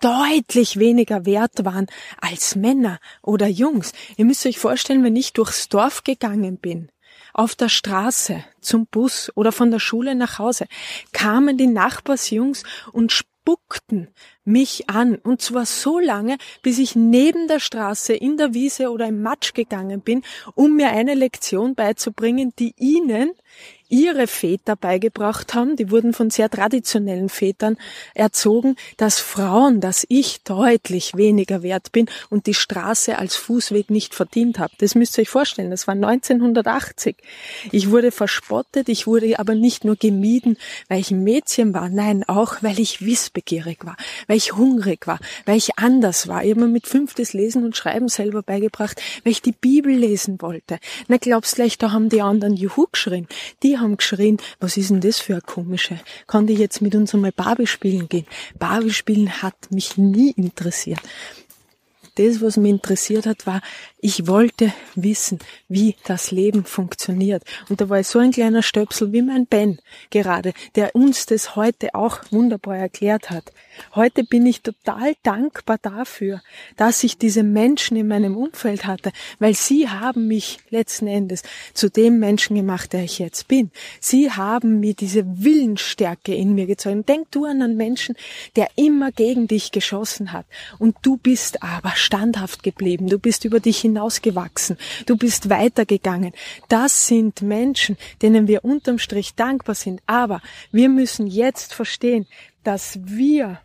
deutlich 0.00 0.78
weniger 0.78 1.24
wert 1.24 1.64
waren 1.64 1.86
als 2.20 2.54
Männer 2.54 2.98
oder 3.22 3.46
Jungs. 3.46 3.92
Ihr 4.16 4.26
müsst 4.26 4.44
euch 4.44 4.58
vorstellen, 4.58 5.02
wenn 5.02 5.16
ich 5.16 5.32
durchs 5.32 5.68
Dorf 5.70 6.04
gegangen 6.04 6.58
bin, 6.58 6.90
auf 7.36 7.54
der 7.54 7.68
Straße 7.68 8.44
zum 8.60 8.86
Bus 8.86 9.30
oder 9.34 9.52
von 9.52 9.70
der 9.70 9.78
Schule 9.78 10.14
nach 10.14 10.38
Hause 10.38 10.66
kamen 11.12 11.58
die 11.58 11.66
Nachbarsjungs 11.66 12.62
und 12.92 13.12
spuckten 13.12 14.08
mich 14.44 14.88
an. 14.88 15.16
Und 15.16 15.42
zwar 15.42 15.66
so 15.66 15.98
lange, 15.98 16.38
bis 16.62 16.78
ich 16.78 16.96
neben 16.96 17.46
der 17.46 17.60
Straße 17.60 18.14
in 18.14 18.36
der 18.36 18.54
Wiese 18.54 18.90
oder 18.90 19.06
im 19.06 19.22
Matsch 19.22 19.52
gegangen 19.54 20.00
bin, 20.00 20.22
um 20.54 20.76
mir 20.76 20.88
eine 20.88 21.14
Lektion 21.14 21.74
beizubringen, 21.74 22.52
die 22.58 22.74
ihnen 22.78 23.32
ihre 23.88 24.26
Väter 24.26 24.76
beigebracht 24.76 25.54
haben, 25.54 25.76
die 25.76 25.90
wurden 25.90 26.12
von 26.12 26.30
sehr 26.30 26.50
traditionellen 26.50 27.28
Vätern 27.28 27.76
erzogen, 28.14 28.76
dass 28.96 29.20
Frauen, 29.20 29.80
dass 29.80 30.04
ich 30.08 30.42
deutlich 30.42 31.16
weniger 31.16 31.62
wert 31.62 31.92
bin 31.92 32.06
und 32.30 32.46
die 32.46 32.54
Straße 32.54 33.18
als 33.18 33.36
Fußweg 33.36 33.90
nicht 33.90 34.14
verdient 34.14 34.58
habe. 34.58 34.72
Das 34.78 34.94
müsst 34.94 35.18
ihr 35.18 35.22
euch 35.22 35.28
vorstellen, 35.28 35.70
das 35.70 35.86
war 35.86 35.94
1980. 35.94 37.16
Ich 37.72 37.90
wurde 37.90 38.10
verspottet, 38.10 38.88
ich 38.88 39.06
wurde 39.06 39.38
aber 39.38 39.54
nicht 39.54 39.84
nur 39.84 39.96
gemieden, 39.96 40.56
weil 40.88 41.00
ich 41.00 41.10
ein 41.10 41.22
Mädchen 41.22 41.74
war, 41.74 41.88
nein, 41.88 42.24
auch 42.26 42.62
weil 42.62 42.80
ich 42.80 43.04
wissbegierig 43.04 43.84
war, 43.84 43.96
weil 44.26 44.36
ich 44.36 44.54
hungrig 44.54 45.06
war, 45.06 45.18
weil 45.44 45.56
ich 45.56 45.78
anders 45.78 46.28
war. 46.28 46.44
Ich 46.44 46.50
habe 46.50 46.62
mir 46.62 46.68
mit 46.68 46.86
fünf 46.86 47.14
das 47.14 47.32
Lesen 47.32 47.64
und 47.64 47.76
Schreiben 47.76 48.08
selber 48.08 48.42
beigebracht, 48.42 49.00
weil 49.24 49.32
ich 49.32 49.42
die 49.42 49.52
Bibel 49.52 49.92
lesen 49.92 50.40
wollte. 50.40 50.78
Na 51.08 51.16
glaubst 51.18 51.56
gleich, 51.56 51.78
da 51.78 51.92
haben 51.92 52.08
die 52.08 52.22
anderen 52.22 52.54
Juhu 52.54 52.86
geschrien. 52.90 53.26
Die 53.62 53.75
haben 53.80 53.96
geschrien, 53.96 54.38
was 54.60 54.76
ist 54.76 54.90
denn 54.90 55.00
das 55.00 55.18
für 55.18 55.34
eine 55.34 55.42
komische? 55.42 56.00
Kann 56.26 56.46
die 56.46 56.54
jetzt 56.54 56.82
mit 56.82 56.94
uns 56.94 57.14
einmal 57.14 57.32
Barbie 57.32 57.66
spielen 57.66 58.08
gehen? 58.08 58.26
Barbie 58.58 58.92
spielen 58.92 59.42
hat 59.42 59.70
mich 59.70 59.96
nie 59.96 60.30
interessiert 60.32 61.00
das, 62.16 62.40
was 62.40 62.56
mich 62.56 62.70
interessiert 62.70 63.26
hat, 63.26 63.46
war, 63.46 63.60
ich 63.98 64.26
wollte 64.26 64.72
wissen, 64.94 65.38
wie 65.68 65.96
das 66.04 66.30
Leben 66.30 66.64
funktioniert. 66.64 67.42
Und 67.70 67.80
da 67.80 67.88
war 67.88 68.04
so 68.04 68.18
ein 68.18 68.30
kleiner 68.30 68.62
Stöpsel 68.62 69.12
wie 69.12 69.22
mein 69.22 69.46
Ben 69.46 69.78
gerade, 70.10 70.52
der 70.74 70.94
uns 70.94 71.24
das 71.26 71.56
heute 71.56 71.94
auch 71.94 72.20
wunderbar 72.30 72.76
erklärt 72.76 73.30
hat. 73.30 73.52
Heute 73.94 74.24
bin 74.24 74.46
ich 74.46 74.62
total 74.62 75.14
dankbar 75.22 75.78
dafür, 75.80 76.42
dass 76.76 77.04
ich 77.04 77.18
diese 77.18 77.42
Menschen 77.42 77.96
in 77.96 78.08
meinem 78.08 78.36
Umfeld 78.36 78.86
hatte, 78.86 79.12
weil 79.38 79.54
sie 79.54 79.88
haben 79.88 80.28
mich 80.28 80.58
letzten 80.70 81.06
Endes 81.06 81.42
zu 81.72 81.90
dem 81.90 82.18
Menschen 82.18 82.56
gemacht, 82.56 82.92
der 82.92 83.02
ich 83.02 83.18
jetzt 83.18 83.48
bin. 83.48 83.70
Sie 84.00 84.30
haben 84.30 84.80
mir 84.80 84.94
diese 84.94 85.24
Willensstärke 85.42 86.34
in 86.34 86.54
mir 86.54 86.66
gezogen. 86.66 87.04
Denk 87.06 87.30
du 87.30 87.44
an 87.44 87.62
einen 87.62 87.76
Menschen, 87.76 88.14
der 88.56 88.68
immer 88.76 89.10
gegen 89.10 89.48
dich 89.48 89.72
geschossen 89.72 90.32
hat 90.32 90.46
und 90.78 90.96
du 91.02 91.16
bist 91.16 91.62
aber 91.62 91.92
standhaft 91.94 92.62
geblieben. 92.62 93.08
Du 93.08 93.18
bist 93.18 93.44
über 93.44 93.60
dich 93.60 93.86
hinausgewachsen. 93.96 94.76
Du 95.06 95.16
bist 95.16 95.48
weitergegangen. 95.48 96.32
Das 96.68 97.06
sind 97.06 97.42
Menschen, 97.42 97.96
denen 98.22 98.46
wir 98.46 98.64
unterm 98.64 98.98
Strich 98.98 99.34
dankbar 99.34 99.74
sind. 99.74 100.02
Aber 100.06 100.42
wir 100.70 100.88
müssen 100.88 101.26
jetzt 101.26 101.74
verstehen, 101.74 102.26
dass 102.62 102.98
wir 103.02 103.60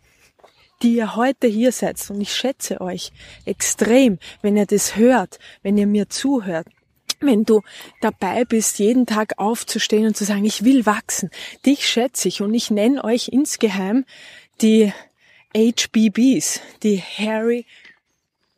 die 0.82 0.96
ihr 0.96 1.14
heute 1.14 1.46
hier 1.46 1.70
seid, 1.70 1.96
und 2.10 2.20
ich 2.20 2.34
schätze 2.34 2.80
euch 2.80 3.12
extrem, 3.44 4.18
wenn 4.40 4.56
ihr 4.56 4.66
das 4.66 4.96
hört, 4.96 5.38
wenn 5.62 5.78
ihr 5.78 5.86
mir 5.86 6.08
zuhört, 6.08 6.66
wenn 7.20 7.44
du 7.44 7.62
dabei 8.00 8.44
bist, 8.44 8.80
jeden 8.80 9.06
Tag 9.06 9.34
aufzustehen 9.38 10.06
und 10.06 10.16
zu 10.16 10.24
sagen, 10.24 10.44
ich 10.44 10.64
will 10.64 10.84
wachsen, 10.84 11.30
dich 11.64 11.86
schätze 11.88 12.26
ich 12.26 12.42
und 12.42 12.52
ich 12.52 12.72
nenne 12.72 13.04
euch 13.04 13.28
insgeheim 13.28 14.04
die 14.60 14.92
HBBs, 15.54 16.60
die 16.82 17.00
Harry 17.00 17.64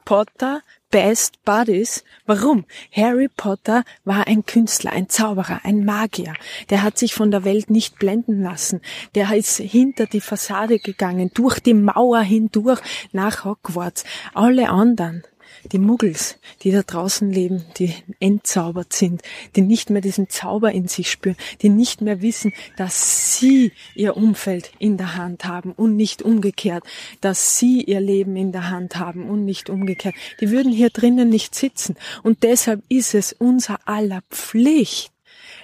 Potter 0.05 0.63
Best 0.95 1.45
Buddies. 1.45 2.05
Warum? 2.25 2.67
Harry 2.93 3.27
Potter 3.27 3.83
war 4.05 4.29
ein 4.29 4.47
Künstler, 4.47 4.93
ein 4.93 5.09
Zauberer, 5.09 5.63
ein 5.65 5.85
Magier. 5.85 6.35
Der 6.71 6.85
hat 6.85 6.99
sich 6.99 7.15
von 7.15 7.33
der 7.33 7.43
Welt 7.43 7.69
nicht 7.69 7.99
blenden 7.99 8.45
lassen. 8.45 8.81
Der 9.17 9.35
ist 9.35 9.57
hinter 9.57 10.07
die 10.07 10.21
Fassade 10.21 10.79
gegangen, 10.79 11.33
durch 11.35 11.59
die 11.59 11.75
Mauer 11.75 12.21
hindurch 12.21 12.81
nach 13.11 13.45
Hogwarts. 13.45 14.05
Alle 14.35 14.69
anderen 14.69 15.25
die 15.73 15.79
Muggels, 15.79 16.39
die 16.63 16.71
da 16.71 16.83
draußen 16.83 17.31
leben, 17.31 17.65
die 17.79 17.95
entzaubert 18.21 18.93
sind, 18.93 19.23
die 19.57 19.63
nicht 19.63 19.91
mehr 19.91 20.03
diesen 20.03 20.29
Zauber 20.29 20.73
in 20.73 20.89
sich 20.89 21.11
spüren, 21.11 21.37
die 21.63 21.69
nicht 21.69 22.01
mehr 22.01 22.23
wissen, 22.23 22.53
dass 22.77 23.39
sie 23.39 23.73
ihr 23.95 24.17
Umfeld 24.17 24.73
in 24.79 24.97
der 24.97 25.17
Hand 25.17 25.45
haben 25.45 25.73
und 25.73 25.97
nicht 25.97 26.23
umgekehrt, 26.23 26.85
dass 27.21 27.59
sie 27.59 27.83
ihr 27.83 28.01
Leben 28.01 28.37
in 28.37 28.53
der 28.53 28.71
Hand 28.71 28.97
haben 28.97 29.29
und 29.29 29.45
nicht 29.45 29.71
umgekehrt. 29.71 30.15
Die 30.41 30.51
würden 30.51 30.73
hier 30.73 30.91
drinnen 30.91 31.29
nicht 31.29 31.55
sitzen. 31.55 31.97
Und 32.23 32.43
deshalb 32.43 32.83
ist 32.89 33.15
es 33.15 33.33
unser 33.33 33.79
aller 33.87 34.23
Pflicht, 34.31 35.13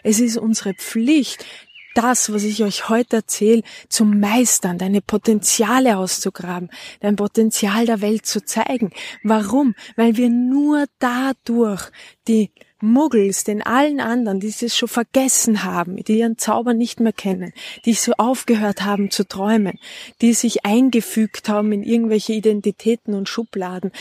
es 0.02 0.20
ist 0.20 0.36
unsere 0.38 0.74
Pflicht, 0.74 1.44
das, 1.94 2.32
was 2.32 2.44
ich 2.44 2.62
euch 2.62 2.88
heute 2.88 3.16
erzähle, 3.16 3.62
zu 3.88 4.04
meistern, 4.04 4.78
deine 4.78 5.00
Potenziale 5.00 5.96
auszugraben, 5.96 6.70
dein 7.00 7.16
Potenzial 7.16 7.86
der 7.86 8.00
Welt 8.00 8.26
zu 8.26 8.44
zeigen. 8.44 8.90
Warum? 9.22 9.74
Weil 9.96 10.16
wir 10.16 10.30
nur 10.30 10.86
dadurch 10.98 11.90
die 12.28 12.50
Muggels, 12.82 13.44
den 13.44 13.62
allen 13.62 14.00
anderen, 14.00 14.40
die 14.40 14.48
es 14.48 14.76
schon 14.76 14.88
vergessen 14.88 15.64
haben, 15.64 15.96
die 15.96 16.18
ihren 16.18 16.38
Zauber 16.38 16.72
nicht 16.72 17.00
mehr 17.00 17.12
kennen, 17.12 17.52
die 17.84 17.92
so 17.92 18.12
aufgehört 18.16 18.82
haben 18.82 19.10
zu 19.10 19.26
träumen, 19.28 19.78
die 20.22 20.32
sich 20.32 20.64
eingefügt 20.64 21.48
haben 21.48 21.72
in 21.72 21.82
irgendwelche 21.82 22.32
Identitäten 22.32 23.14
und 23.14 23.28
Schubladen, 23.28 23.92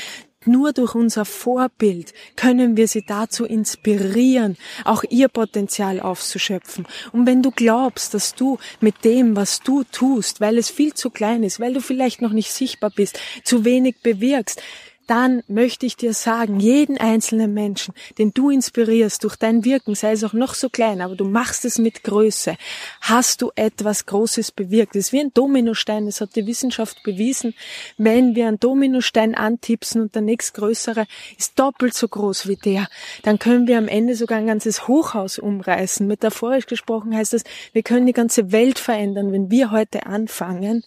nur 0.49 0.73
durch 0.73 0.95
unser 0.95 1.25
Vorbild 1.25 2.13
können 2.35 2.75
wir 2.75 2.87
sie 2.87 3.05
dazu 3.05 3.45
inspirieren, 3.45 4.57
auch 4.83 5.03
ihr 5.09 5.27
Potenzial 5.27 5.99
aufzuschöpfen. 5.99 6.87
Und 7.11 7.25
wenn 7.25 7.41
du 7.41 7.51
glaubst, 7.51 8.13
dass 8.13 8.35
du 8.35 8.57
mit 8.81 9.05
dem, 9.05 9.35
was 9.35 9.61
du 9.61 9.83
tust, 9.83 10.41
weil 10.41 10.57
es 10.57 10.69
viel 10.69 10.93
zu 10.93 11.09
klein 11.09 11.43
ist, 11.43 11.59
weil 11.59 11.73
du 11.73 11.81
vielleicht 11.81 12.21
noch 12.21 12.33
nicht 12.33 12.51
sichtbar 12.51 12.89
bist, 12.89 13.19
zu 13.43 13.63
wenig 13.63 13.97
bewirkst, 14.01 14.61
dann 15.09 15.41
möchte 15.47 15.87
ich 15.87 15.95
dir 15.95 16.13
sagen, 16.13 16.59
jeden 16.59 16.99
einzelnen 16.99 17.51
Menschen, 17.51 17.95
den 18.19 18.31
du 18.31 18.51
inspirierst 18.51 19.23
durch 19.23 19.35
dein 19.37 19.65
Wirken, 19.65 19.95
sei 19.95 20.11
es 20.11 20.23
auch 20.23 20.33
noch 20.33 20.53
so 20.53 20.69
klein, 20.69 21.01
aber 21.01 21.15
du 21.15 21.25
machst 21.25 21.65
es 21.65 21.79
mit 21.79 22.03
Größe, 22.03 22.57
hast 23.01 23.41
du 23.41 23.51
etwas 23.55 24.05
Großes 24.05 24.51
bewirkt. 24.51 24.95
Es 24.95 25.07
ist 25.07 25.13
wie 25.13 25.21
ein 25.21 25.33
Dominostein, 25.33 26.05
das 26.05 26.21
hat 26.21 26.35
die 26.35 26.45
Wissenschaft 26.45 27.01
bewiesen. 27.01 27.55
Wenn 27.97 28.35
wir 28.35 28.47
einen 28.47 28.59
Dominostein 28.59 29.33
antipsen 29.33 30.01
und 30.01 30.13
der 30.13 30.21
nächstgrößere 30.21 31.07
ist 31.37 31.57
doppelt 31.57 31.95
so 31.95 32.07
groß 32.07 32.47
wie 32.47 32.57
der, 32.57 32.87
dann 33.23 33.39
können 33.39 33.67
wir 33.67 33.79
am 33.79 33.87
Ende 33.87 34.15
sogar 34.15 34.37
ein 34.37 34.47
ganzes 34.47 34.87
Hochhaus 34.87 35.39
umreißen. 35.39 36.05
Metaphorisch 36.05 36.67
gesprochen 36.67 37.15
heißt 37.15 37.33
das, 37.33 37.43
wir 37.73 37.81
können 37.81 38.05
die 38.05 38.13
ganze 38.13 38.51
Welt 38.51 38.77
verändern, 38.77 39.31
wenn 39.31 39.49
wir 39.49 39.71
heute 39.71 40.05
anfangen, 40.05 40.83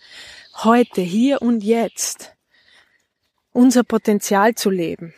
heute, 0.63 1.01
hier 1.01 1.43
und 1.43 1.65
jetzt 1.65 2.33
unser 3.53 3.85
Potenzial 3.85 4.55
zu 4.55 4.71
leben. 4.71 5.15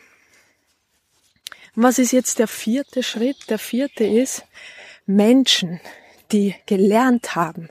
was 1.75 1.99
ist 1.99 2.11
jetzt 2.11 2.39
der 2.39 2.47
vierte 2.47 3.03
Schritt? 3.03 3.49
Der 3.49 3.59
vierte 3.59 4.05
ist, 4.05 4.45
Menschen, 5.05 5.81
die 6.31 6.55
gelernt 6.65 7.35
haben, 7.35 7.69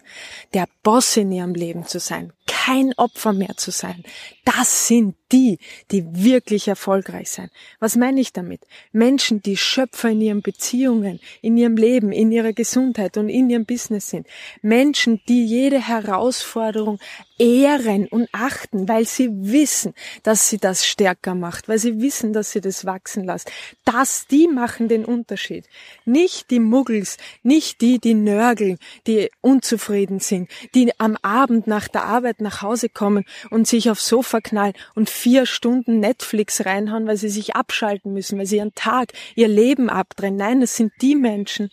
der 0.53 0.69
Boss 0.83 1.17
in 1.17 1.33
ihrem 1.33 1.55
Leben 1.55 1.87
zu 1.87 1.99
sein, 1.99 2.33
kein 2.47 2.93
Opfer 2.97 3.33
mehr 3.33 3.57
zu 3.57 3.71
sein, 3.71 4.05
das 4.45 4.89
sind 4.89 5.17
die, 5.33 5.59
die 5.91 6.05
wirklich 6.13 6.69
erfolgreich 6.69 7.31
sein. 7.31 7.51
Was 7.81 7.97
meine 7.97 8.21
ich 8.21 8.33
damit? 8.33 8.61
Menschen, 8.93 9.43
die 9.43 9.57
Schöpfer 9.57 10.11
in 10.11 10.21
ihren 10.21 10.43
Beziehungen, 10.43 11.21
in 11.43 11.57
ihrem 11.57 11.77
Leben, 11.77 12.13
in 12.13 12.31
ihrer 12.31 12.53
Gesundheit 12.53 13.17
und 13.17 13.29
in 13.29 13.51
ihrem 13.51 13.65
Business 13.65 14.11
sind. 14.11 14.27
Menschen, 14.63 15.21
die 15.29 15.45
jede 15.45 15.81
Herausforderung 15.81 17.01
ehren 17.39 18.07
und 18.07 18.29
achten, 18.33 18.89
weil 18.89 19.07
sie 19.07 19.29
wissen, 19.33 19.95
dass 20.23 20.49
sie 20.49 20.59
das 20.59 20.87
stärker 20.87 21.35
macht, 21.35 21.69
weil 21.69 21.79
sie 21.79 22.01
wissen, 22.01 22.33
dass 22.33 22.53
sie 22.53 22.61
das 22.61 22.85
wachsen 22.85 23.25
lässt. 23.25 23.51
Das, 23.85 24.27
die 24.29 24.47
machen 24.47 24.89
den 24.89 25.05
Unterschied. 25.05 25.67
Nicht 26.05 26.51
die 26.51 26.61
Muggels, 26.61 27.17
nicht 27.43 27.81
die, 27.81 27.99
die 27.99 28.15
nörgeln, 28.15 28.79
die 29.07 29.31
unzufrieden 29.41 30.21
sind, 30.21 30.49
die 30.75 30.93
am 31.01 31.17
Abend 31.23 31.67
nach 31.67 31.89
der 31.89 32.05
Arbeit 32.05 32.34
nach 32.41 32.63
Hause 32.63 32.89
kommen 32.89 33.25
und 33.51 33.67
sich 33.67 33.91
aufs 33.91 34.09
Sofa 34.09 34.41
knallen 34.41 34.75
und 34.95 35.11
vier 35.11 35.47
Stunden 35.47 36.01
Netflix 36.01 36.65
reinhauen, 36.65 37.07
weil 37.07 37.17
sie 37.17 37.29
sich 37.29 37.57
abschalten 37.57 38.13
müssen, 38.13 38.39
weil 38.39 38.47
sie 38.47 38.57
ihren 38.57 38.75
Tag, 38.75 39.13
ihr 39.35 39.49
Leben 39.49 39.91
abdrehen. 39.91 40.37
Nein, 40.37 40.61
das 40.61 40.77
sind 40.77 40.93
die 41.01 41.17
Menschen, 41.17 41.71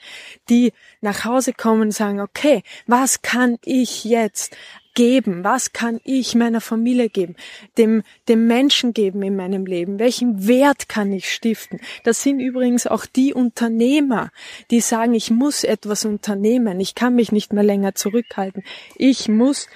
die 0.50 0.74
nach 1.02 1.26
Hause 1.26 1.54
kommen 1.54 1.82
und 1.82 1.91
sagen, 1.91 2.19
okay, 2.19 2.63
was 2.88 3.21
kann 3.21 3.58
ich 3.63 4.06
jetzt 4.06 4.56
geben? 4.93 5.43
Was 5.43 5.74
kann 5.74 6.00
ich 6.04 6.36
meiner 6.36 6.62
Familie 6.62 7.10
geben? 7.10 7.36
Dem, 7.78 8.04
dem 8.28 8.47
Menschen 8.47 8.93
geben 8.93 9.21
in 9.24 9.36
meinem 9.36 9.65
Leben? 9.65 10.00
Welchen 10.00 10.47
Wert 10.47 10.89
kann 10.89 11.12
ich 11.12 11.32
stiften? 11.32 11.80
Das 12.04 12.21
sind 12.21 12.39
übrigens 12.39 12.88
auch 12.88 13.06
die 13.06 13.34
Unternehmer, 13.34 14.32
die 14.69 14.82
sagen, 14.82 15.13
ich 15.13 15.32
muss 15.32 15.63
etwas 15.63 16.06
unternehmen. 16.06 16.80
Ich 16.80 16.95
kann 16.95 17.15
mich 17.15 17.32
nicht 17.32 17.54
mehr 17.54 17.63
länger 17.63 17.95
zurückhalten. 17.95 18.63
Ich 18.95 19.30
muss 19.30 19.67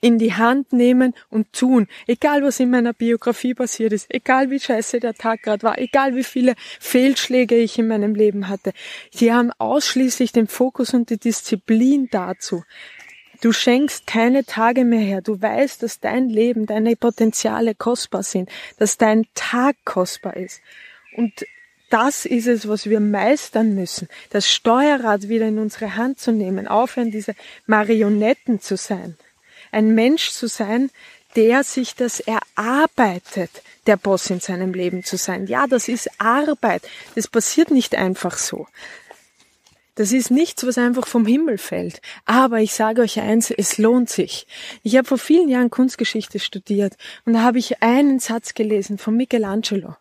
in 0.00 0.18
die 0.18 0.34
Hand 0.34 0.72
nehmen 0.72 1.14
und 1.30 1.52
tun. 1.52 1.88
Egal 2.06 2.42
was 2.42 2.60
in 2.60 2.70
meiner 2.70 2.92
Biografie 2.92 3.54
passiert 3.54 3.92
ist, 3.92 4.06
egal 4.12 4.50
wie 4.50 4.60
scheiße 4.60 5.00
der 5.00 5.14
Tag 5.14 5.42
gerade 5.42 5.62
war, 5.62 5.78
egal 5.78 6.14
wie 6.14 6.24
viele 6.24 6.54
Fehlschläge 6.80 7.56
ich 7.56 7.78
in 7.78 7.88
meinem 7.88 8.14
Leben 8.14 8.48
hatte. 8.48 8.72
Sie 9.10 9.32
haben 9.32 9.50
ausschließlich 9.58 10.32
den 10.32 10.46
Fokus 10.46 10.94
und 10.94 11.10
die 11.10 11.18
Disziplin 11.18 12.08
dazu. 12.10 12.64
Du 13.42 13.52
schenkst 13.52 14.06
keine 14.06 14.44
Tage 14.44 14.84
mehr 14.84 15.00
her. 15.00 15.20
Du 15.20 15.40
weißt, 15.40 15.82
dass 15.82 16.00
dein 16.00 16.28
Leben, 16.28 16.66
deine 16.66 16.96
Potenziale 16.96 17.74
kostbar 17.74 18.22
sind, 18.22 18.50
dass 18.78 18.96
dein 18.96 19.26
Tag 19.34 19.76
kostbar 19.84 20.36
ist. 20.36 20.62
Und 21.16 21.46
das 21.90 22.24
ist 22.26 22.46
es, 22.46 22.66
was 22.68 22.88
wir 22.88 23.00
meistern 23.00 23.74
müssen. 23.74 24.08
Das 24.30 24.50
Steuerrad 24.50 25.28
wieder 25.28 25.46
in 25.46 25.58
unsere 25.58 25.96
Hand 25.96 26.18
zu 26.18 26.32
nehmen, 26.32 26.66
aufhören, 26.66 27.10
diese 27.10 27.34
Marionetten 27.66 28.60
zu 28.60 28.76
sein 28.76 29.16
ein 29.72 29.94
Mensch 29.94 30.30
zu 30.30 30.46
sein, 30.48 30.90
der 31.36 31.64
sich 31.64 31.94
das 31.94 32.20
erarbeitet, 32.20 33.50
der 33.86 33.96
Boss 33.96 34.30
in 34.30 34.40
seinem 34.40 34.72
Leben 34.72 35.04
zu 35.04 35.16
sein. 35.16 35.46
Ja, 35.46 35.66
das 35.66 35.88
ist 35.88 36.08
Arbeit. 36.18 36.82
Das 37.14 37.28
passiert 37.28 37.70
nicht 37.70 37.94
einfach 37.94 38.38
so. 38.38 38.66
Das 39.96 40.12
ist 40.12 40.30
nichts, 40.30 40.66
was 40.66 40.76
einfach 40.76 41.06
vom 41.06 41.24
Himmel 41.24 41.56
fällt. 41.56 42.02
Aber 42.26 42.60
ich 42.60 42.74
sage 42.74 43.00
euch 43.00 43.18
eins, 43.18 43.50
es 43.50 43.78
lohnt 43.78 44.10
sich. 44.10 44.46
Ich 44.82 44.96
habe 44.96 45.08
vor 45.08 45.18
vielen 45.18 45.48
Jahren 45.48 45.70
Kunstgeschichte 45.70 46.38
studiert 46.38 46.96
und 47.24 47.32
da 47.32 47.42
habe 47.42 47.58
ich 47.58 47.82
einen 47.82 48.18
Satz 48.18 48.52
gelesen 48.52 48.98
von 48.98 49.16
Michelangelo. 49.16 49.96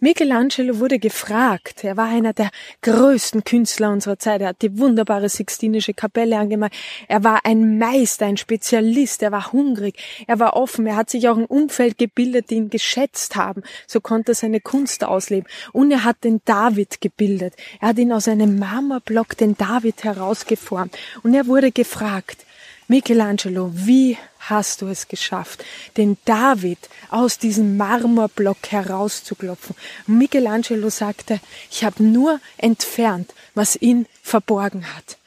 Michelangelo 0.00 0.78
wurde 0.78 0.98
gefragt. 0.98 1.84
Er 1.84 1.96
war 1.96 2.08
einer 2.08 2.32
der 2.32 2.50
größten 2.82 3.44
Künstler 3.44 3.90
unserer 3.90 4.18
Zeit. 4.18 4.40
Er 4.40 4.48
hat 4.48 4.62
die 4.62 4.78
wunderbare 4.78 5.28
Sixtinische 5.28 5.94
Kapelle 5.94 6.38
angemalt. 6.38 6.72
Er 7.06 7.22
war 7.22 7.44
ein 7.44 7.78
Meister, 7.78 8.26
ein 8.26 8.36
Spezialist. 8.36 9.22
Er 9.22 9.30
war 9.30 9.52
hungrig. 9.52 9.96
Er 10.26 10.40
war 10.40 10.56
offen. 10.56 10.86
Er 10.86 10.96
hat 10.96 11.10
sich 11.10 11.28
auch 11.28 11.36
ein 11.36 11.44
Umfeld 11.44 11.98
gebildet, 11.98 12.50
die 12.50 12.56
ihn 12.56 12.70
geschätzt 12.70 13.36
haben. 13.36 13.62
So 13.86 14.00
konnte 14.00 14.32
er 14.32 14.34
seine 14.34 14.60
Kunst 14.60 15.04
ausleben. 15.04 15.48
Und 15.72 15.92
er 15.92 16.04
hat 16.04 16.24
den 16.24 16.40
David 16.44 17.00
gebildet. 17.00 17.54
Er 17.80 17.88
hat 17.88 17.98
ihn 17.98 18.12
aus 18.12 18.26
einem 18.26 18.58
Marmorblock 18.58 19.36
den 19.36 19.56
David 19.56 20.02
herausgeformt. 20.02 20.96
Und 21.22 21.34
er 21.34 21.46
wurde 21.46 21.70
gefragt, 21.70 22.44
Michelangelo, 22.88 23.70
wie 23.72 24.18
hast 24.48 24.82
du 24.82 24.88
es 24.88 25.08
geschafft, 25.08 25.64
den 25.96 26.16
David 26.24 26.78
aus 27.10 27.38
diesem 27.38 27.76
Marmorblock 27.76 28.70
herauszuklopfen? 28.70 29.76
Michelangelo 30.06 30.90
sagte, 30.90 31.40
ich 31.70 31.84
habe 31.84 32.02
nur 32.02 32.40
entfernt, 32.58 33.32
was 33.54 33.76
ihn 33.76 34.06
verborgen 34.22 34.84
hat. 34.96 35.18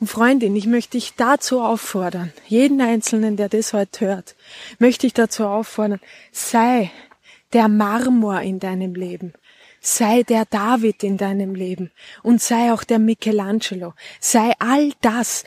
Und 0.00 0.06
Freundin, 0.06 0.56
ich 0.56 0.66
möchte 0.66 0.92
dich 0.92 1.14
dazu 1.16 1.60
auffordern, 1.60 2.32
jeden 2.46 2.80
Einzelnen, 2.80 3.36
der 3.36 3.48
das 3.48 3.72
heute 3.72 4.06
hört, 4.06 4.34
möchte 4.78 5.06
ich 5.06 5.12
dazu 5.12 5.44
auffordern, 5.44 6.00
sei 6.32 6.90
der 7.52 7.68
Marmor 7.68 8.40
in 8.40 8.60
deinem 8.60 8.94
Leben. 8.94 9.34
Sei 9.82 10.24
der 10.24 10.44
David 10.44 11.02
in 11.02 11.16
deinem 11.16 11.54
Leben 11.54 11.90
und 12.22 12.42
sei 12.42 12.70
auch 12.70 12.84
der 12.84 12.98
Michelangelo. 12.98 13.94
Sei 14.20 14.52
all 14.58 14.92
das, 15.00 15.44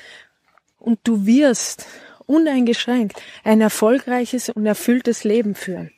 und 0.84 1.00
du 1.06 1.26
wirst 1.26 1.86
uneingeschränkt 2.28 3.22
ein 3.44 3.62
erfolgreiches 3.62 4.50
und 4.50 4.66
erfülltes 4.66 5.24
Leben 5.24 5.56
führen. 5.56 5.92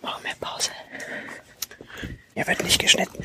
Machen 0.00 0.24
wir 0.24 0.34
Pause. 0.40 0.70
Er 2.34 2.46
wird 2.46 2.62
nicht 2.64 2.80
geschnitten. 2.80 3.24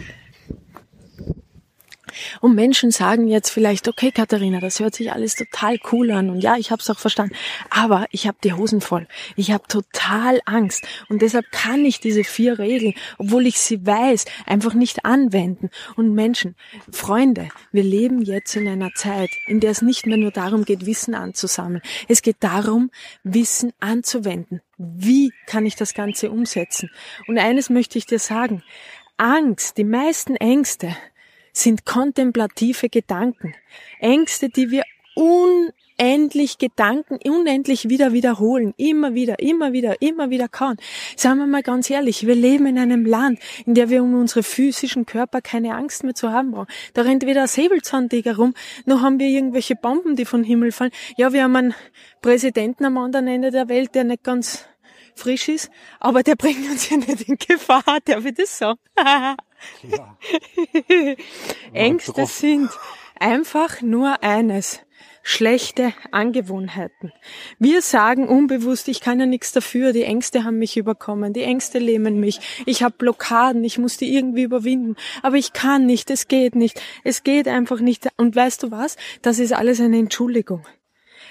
Und 2.42 2.56
Menschen 2.56 2.92
sagen 2.92 3.28
jetzt 3.28 3.50
vielleicht, 3.50 3.88
okay, 3.88 4.12
Katharina, 4.12 4.60
das 4.60 4.80
hört 4.80 4.96
sich 4.96 5.12
alles 5.12 5.36
total 5.36 5.78
cool 5.92 6.12
an 6.12 6.30
und 6.30 6.42
ja, 6.42 6.58
ich 6.58 6.72
habe 6.72 6.82
es 6.82 6.90
auch 6.90 7.00
verstanden, 7.00 7.36
aber 7.70 8.06
ich 8.12 8.28
habe 8.28 8.38
die 8.44 8.54
Hosen 8.54 8.82
voll. 8.82 9.08
Ich 9.36 9.52
habe 9.52 9.64
total 9.68 10.42
Angst 10.46 10.86
und 11.10 11.22
deshalb 11.22 11.52
kann 11.52 11.86
ich 11.86 12.00
diese 12.00 12.24
vier 12.24 12.60
Regeln, 12.60 12.94
obwohl 13.18 13.48
ich 13.48 13.60
sie 13.60 13.86
weiß, 13.86 14.26
einfach 14.46 14.74
nicht 14.74 15.06
anwenden. 15.06 15.70
Und 15.96 16.14
Menschen, 16.14 16.56
Freunde, 16.92 17.50
wir 17.72 17.84
leben 17.84 18.22
jetzt 18.22 18.56
in 18.56 18.68
einer 18.68 18.94
Zeit, 18.96 19.30
in 19.48 19.60
der 19.60 19.72
es 19.72 19.82
nicht 19.82 20.06
mehr 20.06 20.18
nur 20.18 20.32
darum 20.32 20.66
geht, 20.66 20.86
Wissen 20.86 21.16
anzusammeln. 21.16 21.82
Es 22.08 22.22
geht 22.22 22.38
darum, 22.40 22.92
Wissen 23.24 23.74
anzuwenden. 23.80 24.62
Wie 24.78 25.32
kann 25.48 25.66
ich 25.66 25.76
das 25.76 25.94
Ganze 25.94 26.30
umsetzen? 26.30 26.90
Und 27.28 27.38
eines 27.38 27.70
möchte 27.70 27.98
ich 27.98 28.06
dir 28.06 28.20
sagen. 28.20 28.64
Angst, 29.18 29.78
die 29.78 29.84
meisten 29.84 30.36
Ängste 30.36 30.96
sind 31.58 31.86
kontemplative 31.86 32.90
Gedanken. 32.90 33.56
Ängste, 34.00 34.50
die 34.50 34.72
wir 34.72 34.84
unendlich 35.16 36.60
Gedanken, 36.60 37.18
unendlich 37.28 37.90
wieder 37.90 38.14
wiederholen, 38.14 38.74
immer 38.78 39.16
wieder, 39.16 39.40
immer 39.40 39.74
wieder, 39.74 40.02
immer 40.02 40.30
wieder 40.30 40.48
kauen. 40.48 40.78
Sagen 41.16 41.40
wir 41.40 41.48
mal 41.48 41.64
ganz 41.64 41.90
ehrlich, 41.90 42.28
wir 42.28 42.36
leben 42.36 42.68
in 42.68 42.78
einem 42.78 43.06
Land, 43.06 43.40
in 43.66 43.74
dem 43.74 43.90
wir 43.90 44.04
um 44.04 44.14
unsere 44.14 44.44
physischen 44.44 45.06
Körper 45.08 45.42
keine 45.42 45.76
Angst 45.76 46.04
mehr 46.04 46.14
zu 46.14 46.32
haben 46.32 46.52
brauchen. 46.52 46.68
Da 46.94 47.02
rennt 47.02 47.26
weder 47.26 47.42
ein 47.42 47.48
Säbelzahntiger 47.48 48.36
rum, 48.36 48.54
noch 48.86 49.02
haben 49.02 49.18
wir 49.20 49.28
irgendwelche 49.28 49.76
Bomben, 49.76 50.16
die 50.16 50.26
vom 50.26 50.44
Himmel 50.44 50.72
fallen. 50.72 50.92
Ja, 51.18 51.34
wir 51.34 51.44
haben 51.44 51.56
einen 51.56 51.74
Präsidenten 52.22 52.86
am 52.86 52.98
anderen 52.98 53.28
Ende 53.28 53.50
der 53.50 53.68
Welt, 53.68 53.96
der 53.96 54.04
nicht 54.04 54.24
ganz 54.24 54.66
frisch 55.16 55.50
ist, 55.50 55.72
aber 56.00 56.22
der 56.22 56.36
bringt 56.38 56.70
uns 56.70 56.90
ja 56.90 56.98
nicht 56.98 57.28
in 57.28 57.38
Gefahr, 57.38 57.98
darf 58.06 58.24
ich 58.24 58.36
das 58.36 58.58
sagen? 58.58 58.80
Ja. 59.84 60.18
Ängste 61.74 62.26
sind 62.26 62.70
einfach 63.20 63.82
nur 63.82 64.24
eines. 64.24 64.82
Schlechte 65.30 65.94
Angewohnheiten. 66.12 67.12
Wir 67.60 67.82
sagen 67.82 68.30
unbewusst, 68.30 68.88
ich 68.88 69.02
kann 69.02 69.20
ja 69.20 69.26
nichts 69.26 69.52
dafür, 69.52 69.92
die 69.92 70.04
Ängste 70.04 70.46
haben 70.46 70.58
mich 70.58 70.78
überkommen, 70.78 71.34
die 71.34 71.44
Ängste 71.44 71.80
lähmen 71.80 72.22
mich, 72.22 72.40
ich 72.66 72.82
habe 72.82 72.96
Blockaden, 72.98 73.62
ich 73.66 73.78
muss 73.78 73.98
die 73.98 74.16
irgendwie 74.16 74.44
überwinden, 74.44 74.96
aber 75.24 75.36
ich 75.36 75.52
kann 75.52 75.86
nicht, 75.86 76.10
es 76.12 76.30
geht 76.30 76.56
nicht, 76.56 76.82
es 77.04 77.24
geht 77.24 77.50
einfach 77.50 77.82
nicht. 77.82 78.08
Und 78.16 78.38
weißt 78.38 78.64
du 78.64 78.72
was? 78.72 78.96
Das 79.22 79.40
ist 79.40 79.52
alles 79.52 79.82
eine 79.82 79.98
Entschuldigung 79.98 80.66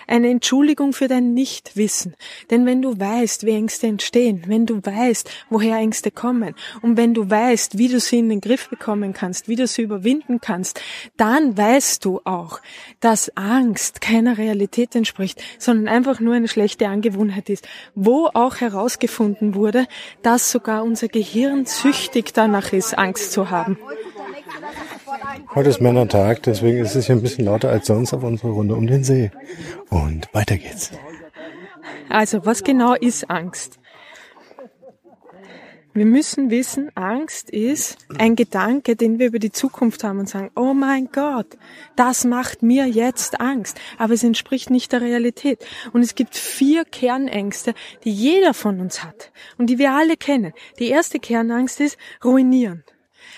eine 0.07 0.29
Entschuldigung 0.31 0.93
für 0.93 1.09
dein 1.09 1.35
Nichtwissen. 1.35 2.15
Denn 2.51 2.67
wenn 2.67 2.83
du 2.83 2.99
weißt, 2.99 3.45
wie 3.45 3.53
Ängste 3.53 3.87
entstehen, 3.87 4.45
wenn 4.47 4.67
du 4.67 4.81
weißt, 4.85 5.31
woher 5.51 5.77
Ängste 5.77 6.11
kommen 6.11 6.55
und 6.83 6.97
wenn 6.97 7.15
du 7.15 7.29
weißt, 7.29 7.79
wie 7.79 7.89
du 7.89 8.01
sie 8.01 8.19
in 8.19 8.29
den 8.29 8.41
Griff 8.41 8.69
bekommen 8.69 9.13
kannst, 9.13 9.49
wie 9.49 9.57
du 9.57 9.67
sie 9.67 9.83
überwinden 9.83 10.41
kannst, 10.41 10.81
dann 11.17 11.57
weißt 11.57 12.05
du 12.05 12.21
auch, 12.25 12.61
dass 13.01 13.37
Angst 13.37 14.01
keiner 14.01 14.39
Realität 14.39 14.95
entspricht, 14.95 15.43
sondern 15.59 15.89
einfach 15.89 16.21
nur 16.21 16.35
eine 16.35 16.49
schlechte 16.49 16.89
Angewohnheit 16.89 17.51
ist, 17.51 17.69
wo 17.95 18.29
auch 18.33 18.57
herausgefunden 18.57 19.55
wurde, 19.55 19.87
dass 20.23 20.51
sogar 20.51 20.85
unser 20.85 21.09
Gehirn 21.09 21.67
süchtig 21.67 22.33
danach 22.33 22.73
ist, 22.73 22.97
Angst 22.97 23.33
zu 23.33 23.51
haben. 23.51 23.79
Heute 25.55 25.71
ist 25.71 25.81
Männertag, 25.81 26.43
deswegen 26.43 26.79
ist 26.79 26.95
es 26.95 27.07
hier 27.07 27.17
ein 27.17 27.23
bisschen 27.23 27.45
lauter 27.45 27.71
als 27.71 27.87
sonst 27.87 28.13
auf 28.13 28.23
unserer 28.23 28.51
Runde 28.51 28.75
um 28.75 28.87
den 28.87 29.05
See. 29.05 29.31
Und 29.91 30.29
weiter 30.33 30.57
geht's. 30.57 30.93
Also, 32.09 32.45
was 32.45 32.63
genau 32.63 32.95
ist 32.95 33.31
Angst? 33.31 33.79
Wir 35.97 36.05
müssen 36.05 36.51
wissen, 36.51 36.95
Angst 36.95 37.49
ist 37.49 37.97
ein 38.19 38.37
Gedanke, 38.37 38.97
den 38.97 39.19
wir 39.19 39.29
über 39.29 39.39
die 39.39 39.51
Zukunft 39.51 40.05
haben 40.05 40.19
und 40.19 40.29
sagen, 40.29 40.51
oh 40.55 40.75
mein 40.75 41.09
Gott, 41.11 41.57
das 41.97 42.27
macht 42.27 42.63
mir 42.63 42.85
jetzt 42.85 43.41
Angst. 43.41 43.81
Aber 43.97 44.13
es 44.13 44.23
entspricht 44.23 44.69
nicht 44.69 44.93
der 44.93 45.01
Realität. 45.01 45.65
Und 45.95 46.03
es 46.03 46.15
gibt 46.15 46.37
vier 46.37 46.85
Kernängste, 46.85 47.73
die 48.05 48.13
jeder 48.13 48.53
von 48.53 48.79
uns 48.79 49.03
hat 49.03 49.33
und 49.57 49.71
die 49.71 49.79
wir 49.79 49.93
alle 49.93 50.19
kennen. 50.19 50.53
Die 50.79 50.91
erste 50.91 51.19
Kernangst 51.19 51.81
ist 51.81 51.97
ruinieren. 52.23 52.85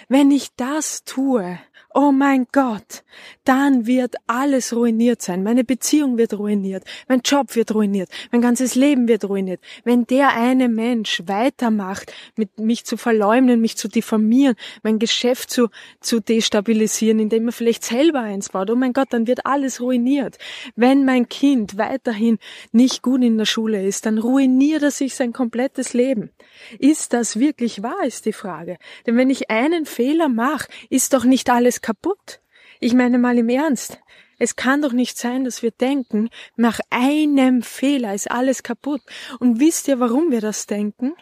Wenn 0.09 0.33
ich 0.33 0.49
das 0.57 1.05
tue, 1.05 1.61
oh 1.99 2.13
mein 2.13 2.47
Gott, 2.53 3.03
dann 3.43 3.89
wird 3.89 4.15
alles 4.29 4.73
ruiniert 4.73 5.21
sein. 5.21 5.43
Meine 5.43 5.65
Beziehung 5.65 6.17
wird 6.17 6.39
ruiniert, 6.39 6.85
mein 7.09 7.23
Job 7.25 7.57
wird 7.57 7.75
ruiniert, 7.75 8.09
mein 8.31 8.41
ganzes 8.41 8.77
Leben 8.77 9.09
wird 9.09 9.25
ruiniert. 9.29 9.61
Wenn 9.83 10.07
der 10.07 10.37
eine 10.37 10.69
Mensch 10.69 11.25
weitermacht, 11.27 12.13
mit 12.37 12.57
mich 12.61 12.85
zu 12.85 12.97
verleumden, 12.97 13.61
mich 13.61 13.77
zu 13.77 13.89
diffamieren, 13.89 14.55
mein 14.85 15.01
Geschäft 15.01 15.51
zu, 15.51 15.71
zu 16.01 16.21
destabilisieren, 16.21 17.19
indem 17.19 17.49
er 17.49 17.53
vielleicht 17.53 17.83
selber 17.85 18.21
eins 18.21 18.51
baut, 18.51 18.71
oh 18.71 18.77
mein 18.77 18.93
Gott, 18.93 19.09
dann 19.11 19.27
wird 19.27 19.45
alles 19.45 19.81
ruiniert. 19.81 20.39
Wenn 20.77 21.05
mein 21.05 21.29
Kind 21.29 21.79
weiterhin 21.79 22.39
nicht 22.71 23.03
gut 23.03 23.25
in 23.25 23.39
der 23.39 23.45
Schule 23.45 23.85
ist, 23.85 24.07
dann 24.07 24.19
ruiniert 24.19 24.85
er 24.85 24.93
sich 24.93 25.17
sein 25.17 25.33
komplettes 25.33 25.95
Leben. 25.95 26.31
Ist 26.79 27.13
das 27.13 27.39
wirklich 27.39 27.83
wahr, 27.83 28.05
ist 28.05 28.27
die 28.27 28.33
Frage. 28.33 28.79
Denn 29.07 29.17
wenn 29.17 29.31
ich 29.31 29.51
einen 29.51 29.87
Fehler 29.87 30.29
mache, 30.29 30.69
ist 30.91 31.13
doch 31.13 31.25
nicht 31.25 31.51
alles 31.51 31.81
kaputt. 31.81 32.41
Ich 32.81 32.95
meine 32.95 33.19
mal 33.19 33.39
im 33.39 33.49
Ernst. 33.49 33.99
Es 34.39 34.55
kann 34.55 34.83
doch 34.83 34.93
nicht 34.93 35.19
sein, 35.19 35.45
dass 35.45 35.63
wir 35.63 35.73
denken, 35.73 36.31
nach 36.57 36.79
einem 36.91 37.63
Fehler 37.63 38.15
ist 38.15 38.31
alles 38.31 38.63
kaputt. 38.63 39.03
Und 39.41 39.59
wisst 39.59 39.89
ihr, 39.89 39.99
warum 39.99 40.31
wir 40.31 40.41
das 40.41 40.67
denken? 40.67 41.15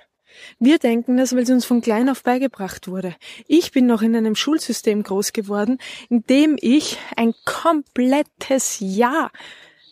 Wir 0.58 0.78
denken 0.78 1.16
das, 1.16 1.34
weil 1.34 1.44
es 1.44 1.50
uns 1.50 1.64
von 1.64 1.80
klein 1.80 2.10
auf 2.10 2.22
beigebracht 2.22 2.88
wurde. 2.88 3.14
Ich 3.46 3.72
bin 3.72 3.86
noch 3.86 4.02
in 4.02 4.14
einem 4.14 4.34
Schulsystem 4.34 5.02
groß 5.02 5.32
geworden, 5.32 5.78
in 6.10 6.24
dem 6.24 6.56
ich 6.60 6.98
ein 7.16 7.34
komplettes 7.46 8.78
Jahr 8.80 9.30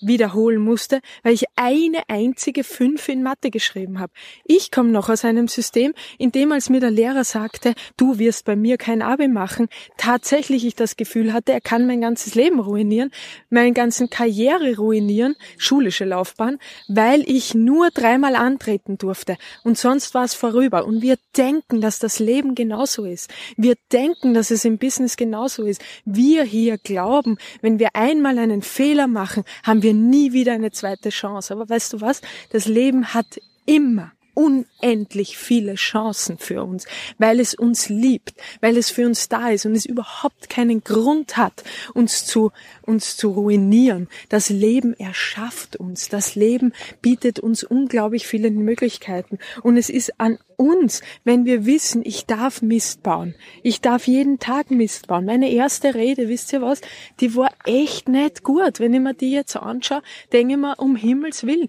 wiederholen 0.07 0.59
musste, 0.59 1.01
weil 1.23 1.35
ich 1.35 1.45
eine 1.57 2.03
einzige 2.09 2.65
Fünf 2.65 3.09
in 3.09 3.23
Mathe 3.23 3.51
geschrieben 3.51 3.99
habe. 3.99 4.13
Ich 4.45 4.71
komme 4.71 4.91
noch 4.91 5.09
aus 5.09 5.25
einem 5.25 5.49
System, 5.49 5.95
in 6.19 6.33
dem 6.33 6.53
als 6.53 6.71
mir 6.71 6.81
der 6.81 6.91
Lehrer 6.91 7.25
sagte, 7.25 7.75
du 7.97 8.19
wirst 8.19 8.45
bei 8.45 8.57
mir 8.57 8.77
kein 8.77 9.03
Abi 9.03 9.29
machen, 9.29 9.69
tatsächlich 9.97 10.65
ich 10.67 10.75
das 10.75 10.97
Gefühl 10.97 11.33
hatte, 11.33 11.53
er 11.53 11.61
kann 11.61 11.87
mein 11.87 12.01
ganzes 12.01 12.35
Leben 12.35 12.61
ruinieren, 12.61 13.11
meinen 13.51 13.75
ganzen 13.75 14.11
Karriere 14.11 14.77
ruinieren, 14.77 15.37
schulische 15.59 16.05
Laufbahn, 16.05 16.59
weil 16.89 17.23
ich 17.29 17.55
nur 17.55 17.91
dreimal 17.91 18.37
antreten 18.37 18.99
durfte 18.99 19.37
und 19.63 19.79
sonst 19.79 20.15
war 20.15 20.25
es 20.25 20.35
vorüber. 20.35 20.85
Und 20.87 21.03
wir 21.03 21.17
denken, 21.37 21.81
dass 21.81 21.99
das 21.99 22.19
Leben 22.19 22.55
genauso 22.55 23.05
ist. 23.05 23.33
Wir 23.57 23.77
denken, 23.93 24.35
dass 24.35 24.51
es 24.51 24.65
im 24.65 24.79
Business 24.79 25.17
genauso 25.17 25.65
ist. 25.65 25.83
Wir 26.05 26.45
hier 26.45 26.79
glauben, 26.79 27.39
wenn 27.63 27.79
wir 27.79 27.91
einmal 27.95 28.39
einen 28.39 28.63
Fehler 28.63 29.07
machen, 29.07 29.45
haben 29.63 29.83
wir 29.83 29.94
nie 29.95 30.33
wieder 30.33 30.53
eine 30.53 30.71
zweite 30.71 31.11
Chance. 31.11 31.55
Aber 31.55 31.69
weißt 31.69 31.93
du 31.93 32.01
was? 32.01 32.21
Das 32.51 32.67
Leben 32.67 33.15
hat 33.15 33.41
immer 33.67 34.13
unendlich 34.35 35.39
viele 35.39 35.75
Chancen 35.75 36.39
für 36.39 36.63
uns, 36.65 36.87
weil 37.19 37.41
es 37.41 37.55
uns 37.55 37.89
liebt, 37.89 38.35
weil 38.61 38.77
es 38.77 38.91
für 38.91 39.07
uns 39.07 39.29
da 39.29 39.51
ist 39.51 39.67
und 39.67 39.75
es 39.75 39.87
überhaupt 39.87 40.51
keinen 40.51 40.83
Grund 40.85 41.37
hat, 41.37 41.65
uns 41.95 42.27
zu, 42.27 42.53
uns 42.83 43.17
zu 43.17 43.31
ruinieren. 43.31 44.09
Das 44.29 44.51
Leben 44.51 44.95
erschafft 44.95 45.77
uns. 45.77 46.09
Das 46.09 46.35
Leben 46.35 46.73
bietet 47.01 47.39
uns 47.41 47.65
unglaublich 47.65 48.27
viele 48.27 48.51
Möglichkeiten. 48.51 49.39
Und 49.63 49.77
es 49.77 49.89
ist 49.89 50.21
an 50.21 50.39
uns, 50.57 51.03
wenn 51.25 51.45
wir 51.45 51.67
wissen, 51.67 52.03
ich 52.05 52.27
darf 52.27 52.63
Mist 52.63 53.03
bauen. 53.03 53.35
Ich 53.63 53.81
darf 53.81 54.07
jeden 54.07 54.39
Tag 54.39 54.71
Mist 54.71 55.07
bauen. 55.07 55.25
Meine 55.25 55.51
erste 55.51 55.95
Rede, 55.95 56.29
wisst 56.29 56.53
ihr 56.53 56.63
was? 56.63 56.81
Die 57.21 57.35
war 57.35 57.51
echt 57.65 58.09
nicht 58.09 58.43
gut. 58.43 58.81
Wenn 58.81 58.95
ich 58.95 59.01
mir 59.01 59.15
die 59.15 59.33
jetzt 59.33 59.57
anschaue, 59.57 60.03
denke 60.33 60.55
ich 60.55 60.61
mir, 60.61 60.75
um 60.79 60.97
Himmels 60.97 61.47
Willen. 61.47 61.69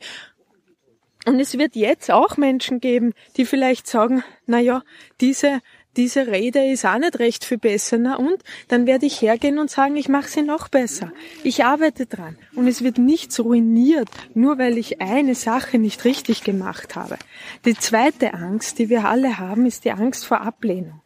Und 1.26 1.40
es 1.40 1.58
wird 1.58 1.76
jetzt 1.76 2.12
auch 2.12 2.38
Menschen 2.38 2.80
geben, 2.80 3.14
die 3.36 3.46
vielleicht 3.46 3.88
sagen, 3.88 4.24
na 4.46 4.60
ja, 4.60 4.84
diese, 5.22 5.62
diese 5.98 6.28
Rede 6.28 6.64
ist 6.64 6.86
auch 6.86 6.98
nicht 6.98 7.20
recht 7.20 7.46
viel 7.46 7.58
besser. 7.58 7.98
Na 7.98 8.16
und? 8.16 8.44
Dann 8.68 8.86
werde 8.86 9.06
ich 9.06 9.22
hergehen 9.22 9.58
und 9.58 9.72
sagen, 9.72 9.96
ich 9.96 10.08
mache 10.08 10.30
sie 10.30 10.44
noch 10.44 10.68
besser. 10.68 11.12
Ich 11.44 11.64
arbeite 11.66 12.06
dran. 12.06 12.38
Und 12.54 12.68
es 12.68 12.84
wird 12.84 12.98
nichts 12.98 13.40
ruiniert, 13.40 14.10
nur 14.34 14.58
weil 14.58 14.78
ich 14.78 15.02
eine 15.02 15.36
Sache 15.36 15.80
nicht 15.80 16.06
richtig 16.06 16.44
gemacht 16.44 16.96
habe. 16.96 17.18
Die 17.66 17.76
zweite 17.76 18.34
Angst, 18.34 18.78
die 18.78 18.90
wir 18.90 19.06
alle 19.06 19.40
haben, 19.40 19.66
ist 19.66 19.86
die 19.86 19.92
Angst 19.92 20.26
vor 20.26 20.42
Ablehnung. 20.42 21.02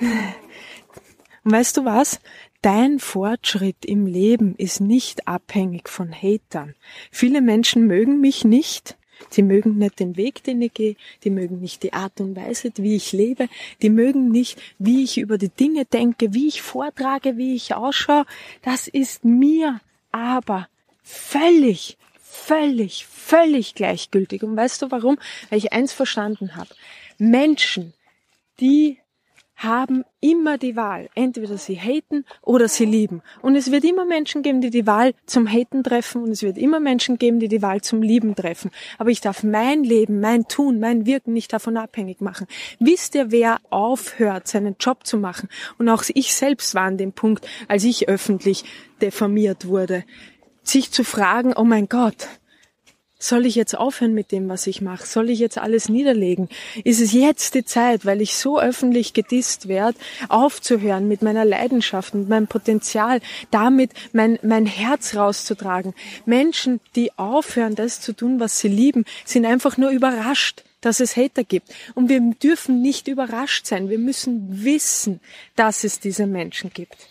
Und 0.00 1.52
weißt 1.52 1.76
du 1.76 1.84
was? 1.84 2.20
Dein 2.66 2.98
Fortschritt 2.98 3.84
im 3.84 4.06
Leben 4.06 4.56
ist 4.56 4.80
nicht 4.80 5.28
abhängig 5.28 5.88
von 5.88 6.12
Hatern. 6.12 6.74
Viele 7.12 7.40
Menschen 7.40 7.86
mögen 7.86 8.20
mich 8.20 8.44
nicht. 8.44 8.96
Sie 9.30 9.42
mögen 9.42 9.78
nicht 9.78 10.00
den 10.00 10.16
Weg, 10.16 10.42
den 10.42 10.60
ich 10.60 10.74
gehe. 10.74 10.96
Die 11.22 11.30
mögen 11.30 11.60
nicht 11.60 11.84
die 11.84 11.92
Art 11.92 12.20
und 12.20 12.34
Weise, 12.34 12.72
wie 12.74 12.96
ich 12.96 13.12
lebe. 13.12 13.48
Die 13.82 13.88
mögen 13.88 14.30
nicht, 14.30 14.60
wie 14.80 15.04
ich 15.04 15.16
über 15.18 15.38
die 15.38 15.50
Dinge 15.50 15.84
denke, 15.84 16.34
wie 16.34 16.48
ich 16.48 16.60
vortrage, 16.60 17.36
wie 17.36 17.54
ich 17.54 17.72
ausschaue. 17.72 18.26
Das 18.62 18.88
ist 18.88 19.24
mir 19.24 19.80
aber 20.10 20.66
völlig, 21.04 21.96
völlig, 22.20 23.06
völlig 23.06 23.76
gleichgültig. 23.76 24.42
Und 24.42 24.56
weißt 24.56 24.82
du 24.82 24.90
warum? 24.90 25.20
Weil 25.50 25.58
ich 25.58 25.72
eins 25.72 25.92
verstanden 25.92 26.56
habe. 26.56 26.70
Menschen, 27.16 27.94
die 28.58 28.98
haben 29.56 30.04
immer 30.20 30.58
die 30.58 30.76
Wahl. 30.76 31.08
Entweder 31.14 31.56
sie 31.56 31.78
haten 31.80 32.24
oder 32.42 32.68
sie 32.68 32.84
lieben. 32.84 33.22
Und 33.40 33.56
es 33.56 33.70
wird 33.70 33.84
immer 33.84 34.04
Menschen 34.04 34.42
geben, 34.42 34.60
die 34.60 34.70
die 34.70 34.86
Wahl 34.86 35.14
zum 35.24 35.50
Haten 35.50 35.82
treffen 35.82 36.22
und 36.22 36.30
es 36.30 36.42
wird 36.42 36.58
immer 36.58 36.78
Menschen 36.78 37.16
geben, 37.18 37.40
die 37.40 37.48
die 37.48 37.62
Wahl 37.62 37.80
zum 37.80 38.02
Lieben 38.02 38.34
treffen. 38.34 38.70
Aber 38.98 39.10
ich 39.10 39.20
darf 39.20 39.42
mein 39.42 39.82
Leben, 39.82 40.20
mein 40.20 40.46
Tun, 40.46 40.78
mein 40.78 41.06
Wirken 41.06 41.32
nicht 41.32 41.52
davon 41.52 41.76
abhängig 41.76 42.20
machen. 42.20 42.46
Wisst 42.78 43.14
ihr, 43.14 43.30
wer 43.30 43.60
aufhört, 43.70 44.46
seinen 44.46 44.76
Job 44.78 45.06
zu 45.06 45.16
machen? 45.16 45.48
Und 45.78 45.88
auch 45.88 46.04
ich 46.14 46.34
selbst 46.34 46.74
war 46.74 46.82
an 46.82 46.98
dem 46.98 47.12
Punkt, 47.12 47.46
als 47.66 47.84
ich 47.84 48.08
öffentlich 48.08 48.64
diffamiert 49.00 49.66
wurde, 49.66 50.04
sich 50.62 50.90
zu 50.90 51.04
fragen, 51.04 51.54
oh 51.56 51.64
mein 51.64 51.88
Gott, 51.88 52.28
soll 53.18 53.46
ich 53.46 53.54
jetzt 53.54 53.76
aufhören 53.76 54.12
mit 54.12 54.30
dem, 54.30 54.48
was 54.48 54.66
ich 54.66 54.82
mache? 54.82 55.06
Soll 55.06 55.30
ich 55.30 55.38
jetzt 55.38 55.58
alles 55.58 55.88
niederlegen? 55.88 56.48
Ist 56.84 57.00
es 57.00 57.12
jetzt 57.12 57.54
die 57.54 57.64
Zeit, 57.64 58.04
weil 58.04 58.20
ich 58.20 58.34
so 58.34 58.60
öffentlich 58.60 59.14
gedisst 59.14 59.68
werde, 59.68 59.98
aufzuhören 60.28 61.08
mit 61.08 61.22
meiner 61.22 61.44
Leidenschaft 61.44 62.14
und 62.14 62.28
meinem 62.28 62.46
Potenzial, 62.46 63.20
damit 63.50 63.92
mein, 64.12 64.38
mein 64.42 64.66
Herz 64.66 65.16
rauszutragen? 65.16 65.94
Menschen, 66.26 66.80
die 66.94 67.16
aufhören, 67.18 67.74
das 67.74 68.00
zu 68.00 68.12
tun, 68.12 68.38
was 68.38 68.58
sie 68.58 68.68
lieben, 68.68 69.04
sind 69.24 69.46
einfach 69.46 69.76
nur 69.76 69.90
überrascht 69.90 70.62
dass 70.82 71.00
es 71.00 71.16
Hater 71.16 71.42
gibt. 71.42 71.74
Und 71.96 72.08
wir 72.08 72.20
dürfen 72.20 72.80
nicht 72.80 73.08
überrascht 73.08 73.66
sein. 73.66 73.88
Wir 73.88 73.98
müssen 73.98 74.62
wissen, 74.62 75.20
dass 75.56 75.82
es 75.82 75.98
diese 75.98 76.28
Menschen 76.28 76.70
gibt. 76.72 77.08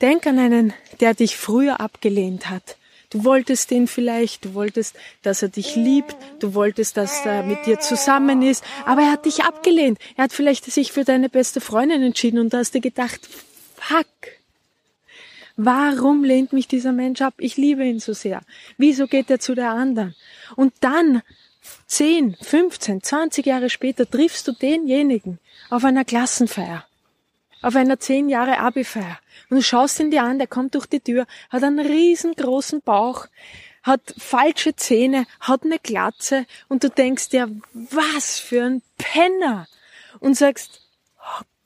Denk 0.00 0.24
an 0.28 0.38
einen, 0.38 0.72
der 1.00 1.14
dich 1.14 1.36
früher 1.36 1.80
abgelehnt 1.80 2.48
hat 2.48 2.76
Du 3.10 3.24
wolltest 3.24 3.70
den 3.70 3.86
vielleicht, 3.86 4.44
du 4.44 4.54
wolltest, 4.54 4.96
dass 5.22 5.42
er 5.42 5.48
dich 5.48 5.76
liebt, 5.76 6.16
du 6.40 6.54
wolltest, 6.54 6.96
dass 6.96 7.24
er 7.24 7.42
mit 7.42 7.66
dir 7.66 7.78
zusammen 7.78 8.42
ist, 8.42 8.64
aber 8.84 9.02
er 9.02 9.12
hat 9.12 9.26
dich 9.26 9.44
abgelehnt. 9.44 9.98
Er 10.16 10.24
hat 10.24 10.32
vielleicht 10.32 10.64
sich 10.64 10.92
für 10.92 11.04
deine 11.04 11.28
beste 11.28 11.60
Freundin 11.60 12.02
entschieden 12.02 12.38
und 12.38 12.52
da 12.52 12.58
hast 12.58 12.74
du 12.74 12.80
gedacht, 12.80 13.20
fuck. 13.76 14.06
Warum 15.56 16.24
lehnt 16.24 16.52
mich 16.52 16.68
dieser 16.68 16.92
Mensch 16.92 17.22
ab? 17.22 17.34
Ich 17.38 17.56
liebe 17.56 17.84
ihn 17.84 18.00
so 18.00 18.12
sehr. 18.12 18.42
Wieso 18.76 19.06
geht 19.06 19.30
er 19.30 19.40
zu 19.40 19.54
der 19.54 19.70
anderen? 19.70 20.14
Und 20.54 20.74
dann, 20.80 21.22
10, 21.86 22.36
15, 22.40 23.02
20 23.02 23.46
Jahre 23.46 23.70
später, 23.70 24.08
triffst 24.08 24.46
du 24.48 24.52
denjenigen 24.52 25.38
auf 25.70 25.84
einer 25.84 26.04
Klassenfeier 26.04 26.84
auf 27.66 27.74
einer 27.74 27.98
zehn 27.98 28.28
Jahre 28.28 28.58
Abi-Feier. 28.58 29.18
Und 29.48 29.56
du 29.56 29.62
schaust 29.62 30.00
ihn 30.00 30.10
dir 30.10 30.22
an, 30.22 30.38
der 30.38 30.46
kommt 30.46 30.74
durch 30.74 30.86
die 30.86 31.00
Tür, 31.00 31.26
hat 31.50 31.62
einen 31.62 31.84
riesengroßen 31.84 32.82
Bauch, 32.82 33.26
hat 33.82 34.14
falsche 34.18 34.74
Zähne, 34.74 35.26
hat 35.40 35.62
eine 35.64 35.78
Glatze 35.78 36.46
und 36.68 36.82
du 36.82 36.90
denkst 36.90 37.28
dir, 37.28 37.48
was 37.72 38.38
für 38.38 38.64
ein 38.64 38.82
Penner! 38.98 39.68
Und 40.18 40.34
sagst, 40.34 40.80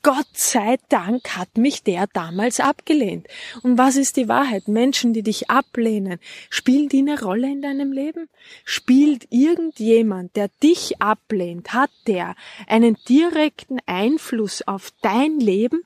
Gott 0.03 0.29
sei 0.33 0.79
Dank 0.89 1.37
hat 1.37 1.59
mich 1.59 1.83
der 1.83 2.07
damals 2.07 2.59
abgelehnt. 2.59 3.27
Und 3.63 3.77
was 3.77 3.97
ist 3.97 4.17
die 4.17 4.29
Wahrheit? 4.29 4.67
Menschen, 4.67 5.13
die 5.13 5.23
dich 5.23 5.51
ablehnen, 5.51 6.19
spielen 6.49 6.89
die 6.89 7.01
eine 7.01 7.21
Rolle 7.21 7.49
in 7.49 7.61
deinem 7.61 7.93
Leben? 7.93 8.31
Spielt 8.65 9.27
irgendjemand, 9.29 10.37
der 10.37 10.49
dich 10.63 11.03
ablehnt, 11.03 11.75
hat 11.75 11.91
der 12.07 12.35
einen 12.67 12.97
direkten 13.09 13.79
Einfluss 13.85 14.63
auf 14.63 14.91
dein 15.03 15.39
Leben, 15.39 15.83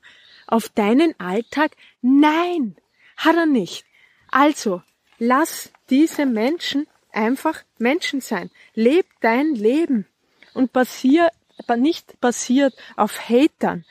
auf 0.46 0.68
deinen 0.68 1.18
Alltag? 1.18 1.72
Nein, 2.02 2.76
hat 3.16 3.36
er 3.36 3.46
nicht. 3.46 3.84
Also, 4.30 4.82
lass 5.18 5.70
diese 5.90 6.26
Menschen 6.26 6.86
einfach 7.12 7.62
Menschen 7.78 8.20
sein. 8.20 8.50
Leb 8.74 9.06
dein 9.20 9.54
Leben 9.54 10.06
und 10.54 10.72
basier 10.72 11.30
nicht 11.76 12.20
basiert 12.20 12.74
auf 12.96 13.28
Hatern, 13.28 13.84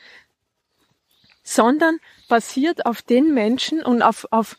sondern 1.42 1.98
basiert 2.28 2.86
auf 2.86 3.02
den 3.02 3.32
Menschen 3.34 3.82
und 3.82 4.02
auf, 4.02 4.26
auf, 4.30 4.56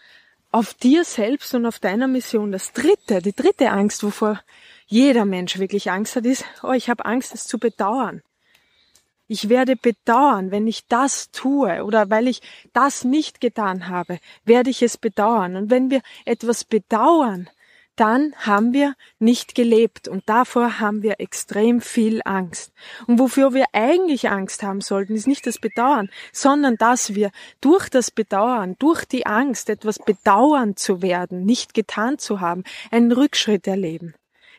auf 0.51 0.73
dir 0.73 1.03
selbst 1.03 1.53
und 1.53 1.65
auf 1.65 1.79
deiner 1.79 2.07
Mission. 2.07 2.51
Das 2.51 2.73
dritte, 2.73 3.21
die 3.21 3.33
dritte 3.33 3.71
Angst, 3.71 4.03
wovor 4.03 4.41
jeder 4.87 5.25
Mensch 5.25 5.57
wirklich 5.57 5.91
Angst 5.91 6.15
hat, 6.15 6.25
ist, 6.25 6.45
oh, 6.63 6.71
ich 6.71 6.89
habe 6.89 7.05
Angst, 7.05 7.33
es 7.33 7.45
zu 7.45 7.57
bedauern. 7.57 8.21
Ich 9.27 9.49
werde 9.49 9.75
bedauern, 9.75 10.51
wenn 10.51 10.67
ich 10.67 10.87
das 10.87 11.31
tue 11.31 11.83
oder 11.83 12.11
weil 12.11 12.27
ich 12.27 12.41
das 12.73 13.03
nicht 13.03 13.41
getan 13.41 13.87
habe, 13.87 14.19
werde 14.43 14.69
ich 14.69 14.83
es 14.83 14.97
bedauern. 14.97 15.55
Und 15.55 15.71
wenn 15.71 15.89
wir 15.89 16.01
etwas 16.25 16.63
bedauern, 16.63 17.49
dann 17.95 18.33
haben 18.37 18.73
wir 18.73 18.93
nicht 19.19 19.55
gelebt 19.55 20.07
und 20.07 20.27
davor 20.27 20.79
haben 20.79 21.01
wir 21.01 21.19
extrem 21.19 21.81
viel 21.81 22.21
Angst. 22.25 22.71
Und 23.07 23.19
wofür 23.19 23.53
wir 23.53 23.65
eigentlich 23.73 24.29
Angst 24.29 24.63
haben 24.63 24.81
sollten, 24.81 25.15
ist 25.15 25.27
nicht 25.27 25.47
das 25.47 25.59
Bedauern, 25.59 26.09
sondern 26.31 26.75
dass 26.75 27.15
wir 27.15 27.31
durch 27.61 27.89
das 27.89 28.11
Bedauern, 28.11 28.75
durch 28.79 29.05
die 29.05 29.25
Angst, 29.25 29.69
etwas 29.69 29.97
bedauern 29.97 30.75
zu 30.75 31.01
werden, 31.01 31.45
nicht 31.45 31.73
getan 31.73 32.17
zu 32.19 32.41
haben, 32.41 32.63
einen 32.91 33.11
Rückschritt 33.11 33.65
erleben. 33.65 34.13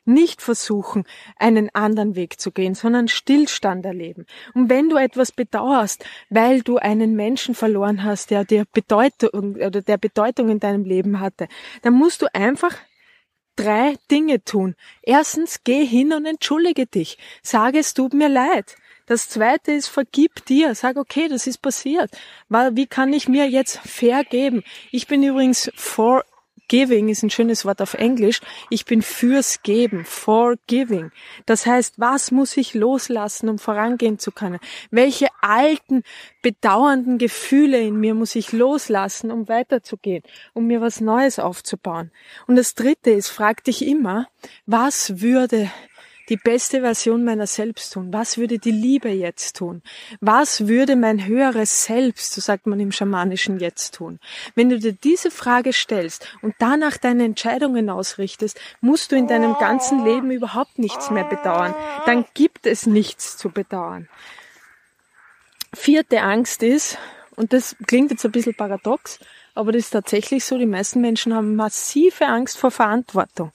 Nicht 0.07 0.40
versuchen, 0.40 1.05
einen 1.37 1.69
anderen 1.75 2.14
Weg 2.14 2.40
zu 2.40 2.53
gehen, 2.53 2.75
sondern 2.75 3.09
Stillstand 3.09 3.85
erleben. 3.85 4.25
Und 4.55 4.71
wenn 4.71 4.88
du 4.88 4.97
etwas 4.97 5.33
bedauerst, 5.33 6.05
weil 6.31 6.62
du 6.62 6.79
einen 6.79 7.14
Menschen 7.16 7.55
verloren 7.55 8.05
hast, 8.05 8.31
der 8.31 8.45
dir 8.45 8.64
Bedeutung 8.73 9.57
oder 9.57 9.83
der 9.83 9.99
Bedeutung 9.99 10.49
in 10.49 10.61
deinem 10.61 10.85
Leben 10.85 11.21
hatte, 11.21 11.49
dann 11.83 11.95
musst 11.95 12.23
du 12.23 12.27
einfach 12.33 12.77
drei 13.57 13.97
Dinge 14.11 14.45
tun. 14.45 14.75
Erstens, 15.03 15.64
geh 15.64 15.85
hin 15.85 16.12
und 16.12 16.25
entschuldige 16.25 16.87
dich. 16.87 17.19
Sage, 17.42 17.81
es 17.81 17.92
tut 17.95 18.14
mir 18.14 18.29
leid. 18.29 18.77
Das 19.07 19.29
zweite 19.29 19.73
ist, 19.73 19.88
vergib 19.88 20.45
dir. 20.47 20.75
Sag, 20.75 20.97
okay, 20.97 21.29
das 21.29 21.47
ist 21.47 21.62
passiert. 21.62 22.11
Wie 22.49 22.87
kann 22.87 23.12
ich 23.12 23.29
mir 23.29 23.49
jetzt 23.49 23.79
vergeben? 23.79 24.62
Ich 24.90 25.07
bin 25.07 25.23
übrigens 25.23 25.71
for 25.75 26.25
Giving 26.68 27.09
ist 27.09 27.22
ein 27.22 27.31
schönes 27.31 27.64
Wort 27.64 27.81
auf 27.81 27.94
Englisch. 27.94 28.40
Ich 28.70 28.85
bin 28.85 29.02
fürs 29.02 29.62
Geben, 29.62 30.05
for 30.05 30.57
giving. 30.66 31.12
Das 31.46 31.66
heißt, 31.66 31.94
was 31.98 32.31
muss 32.31 32.57
ich 32.57 32.74
loslassen, 32.74 33.48
um 33.48 33.59
vorangehen 33.59 34.18
zu 34.18 34.33
können? 34.33 34.59
Welche 34.90 35.29
alten, 35.40 36.02
bedauernden 36.42 37.18
Gefühle 37.18 37.81
in 37.81 37.96
mir 38.00 38.14
muss 38.14 38.35
ich 38.35 38.52
loslassen, 38.52 39.31
um 39.31 39.48
weiterzugehen, 39.48 40.22
um 40.55 40.66
mir 40.66 40.81
was 40.81 41.00
Neues 41.00 41.38
aufzubauen? 41.38 42.11
Und 42.46 42.57
das 42.57 42.74
dritte 42.74 43.11
ist, 43.11 43.29
frag 43.29 43.62
dich 43.64 43.87
immer, 43.87 44.29
was 44.66 45.20
würde 45.20 45.70
die 46.29 46.37
beste 46.37 46.81
Version 46.81 47.25
meiner 47.25 47.47
selbst 47.47 47.93
tun? 47.93 48.12
Was 48.12 48.39
würde 48.39 48.59
die 48.59 48.71
Liebe 48.71 49.09
jetzt 49.09 49.57
tun? 49.57 49.83
Was 50.21 50.67
würde 50.67 50.97
mein 50.97 51.27
höheres 51.27 51.85
Selbst, 51.85 52.33
so 52.33 52.41
sagt 52.41 52.67
man 52.67 52.81
im 52.81 52.93
schamanischen 52.93 53.61
jetzt 53.61 53.95
tun? 53.95 54.19
Wenn 54.55 54.69
du 54.69 54.79
dir 54.79 54.93
diese 54.93 55.31
Frage 55.31 55.73
stellst 55.73 56.27
und 56.43 56.55
danach 56.59 56.97
deine 56.97 57.25
Entscheidungen 57.25 57.91
ausrichtest, 57.91 58.59
musst 58.81 59.12
du 59.12 59.17
in 59.17 59.29
deinem 59.29 59.55
ganzen 59.55 60.05
Leben 60.05 60.31
überhaupt 60.31 60.79
nichts 60.79 61.11
mehr 61.11 61.25
bedauern. 61.25 61.75
Dann 62.07 62.25
gibt 62.35 62.67
es 62.67 62.87
nichts 62.87 63.37
zu 63.37 63.51
bedauern. 63.51 64.09
Vierte 65.73 66.23
Angst 66.23 66.62
ist, 66.62 66.99
und 67.37 67.53
das 67.53 67.77
klingt 67.87 68.11
jetzt 68.11 68.25
ein 68.25 68.33
bisschen 68.33 68.55
paradox, 68.55 69.19
aber 69.55 69.73
das 69.73 69.85
ist 69.85 69.91
tatsächlich 69.91 70.45
so, 70.45 70.59
die 70.59 70.67
meisten 70.67 71.01
Menschen 71.01 71.35
haben 71.35 71.55
massive 71.55 72.27
Angst 72.27 72.59
vor 72.59 72.71
Verantwortung. 72.71 73.53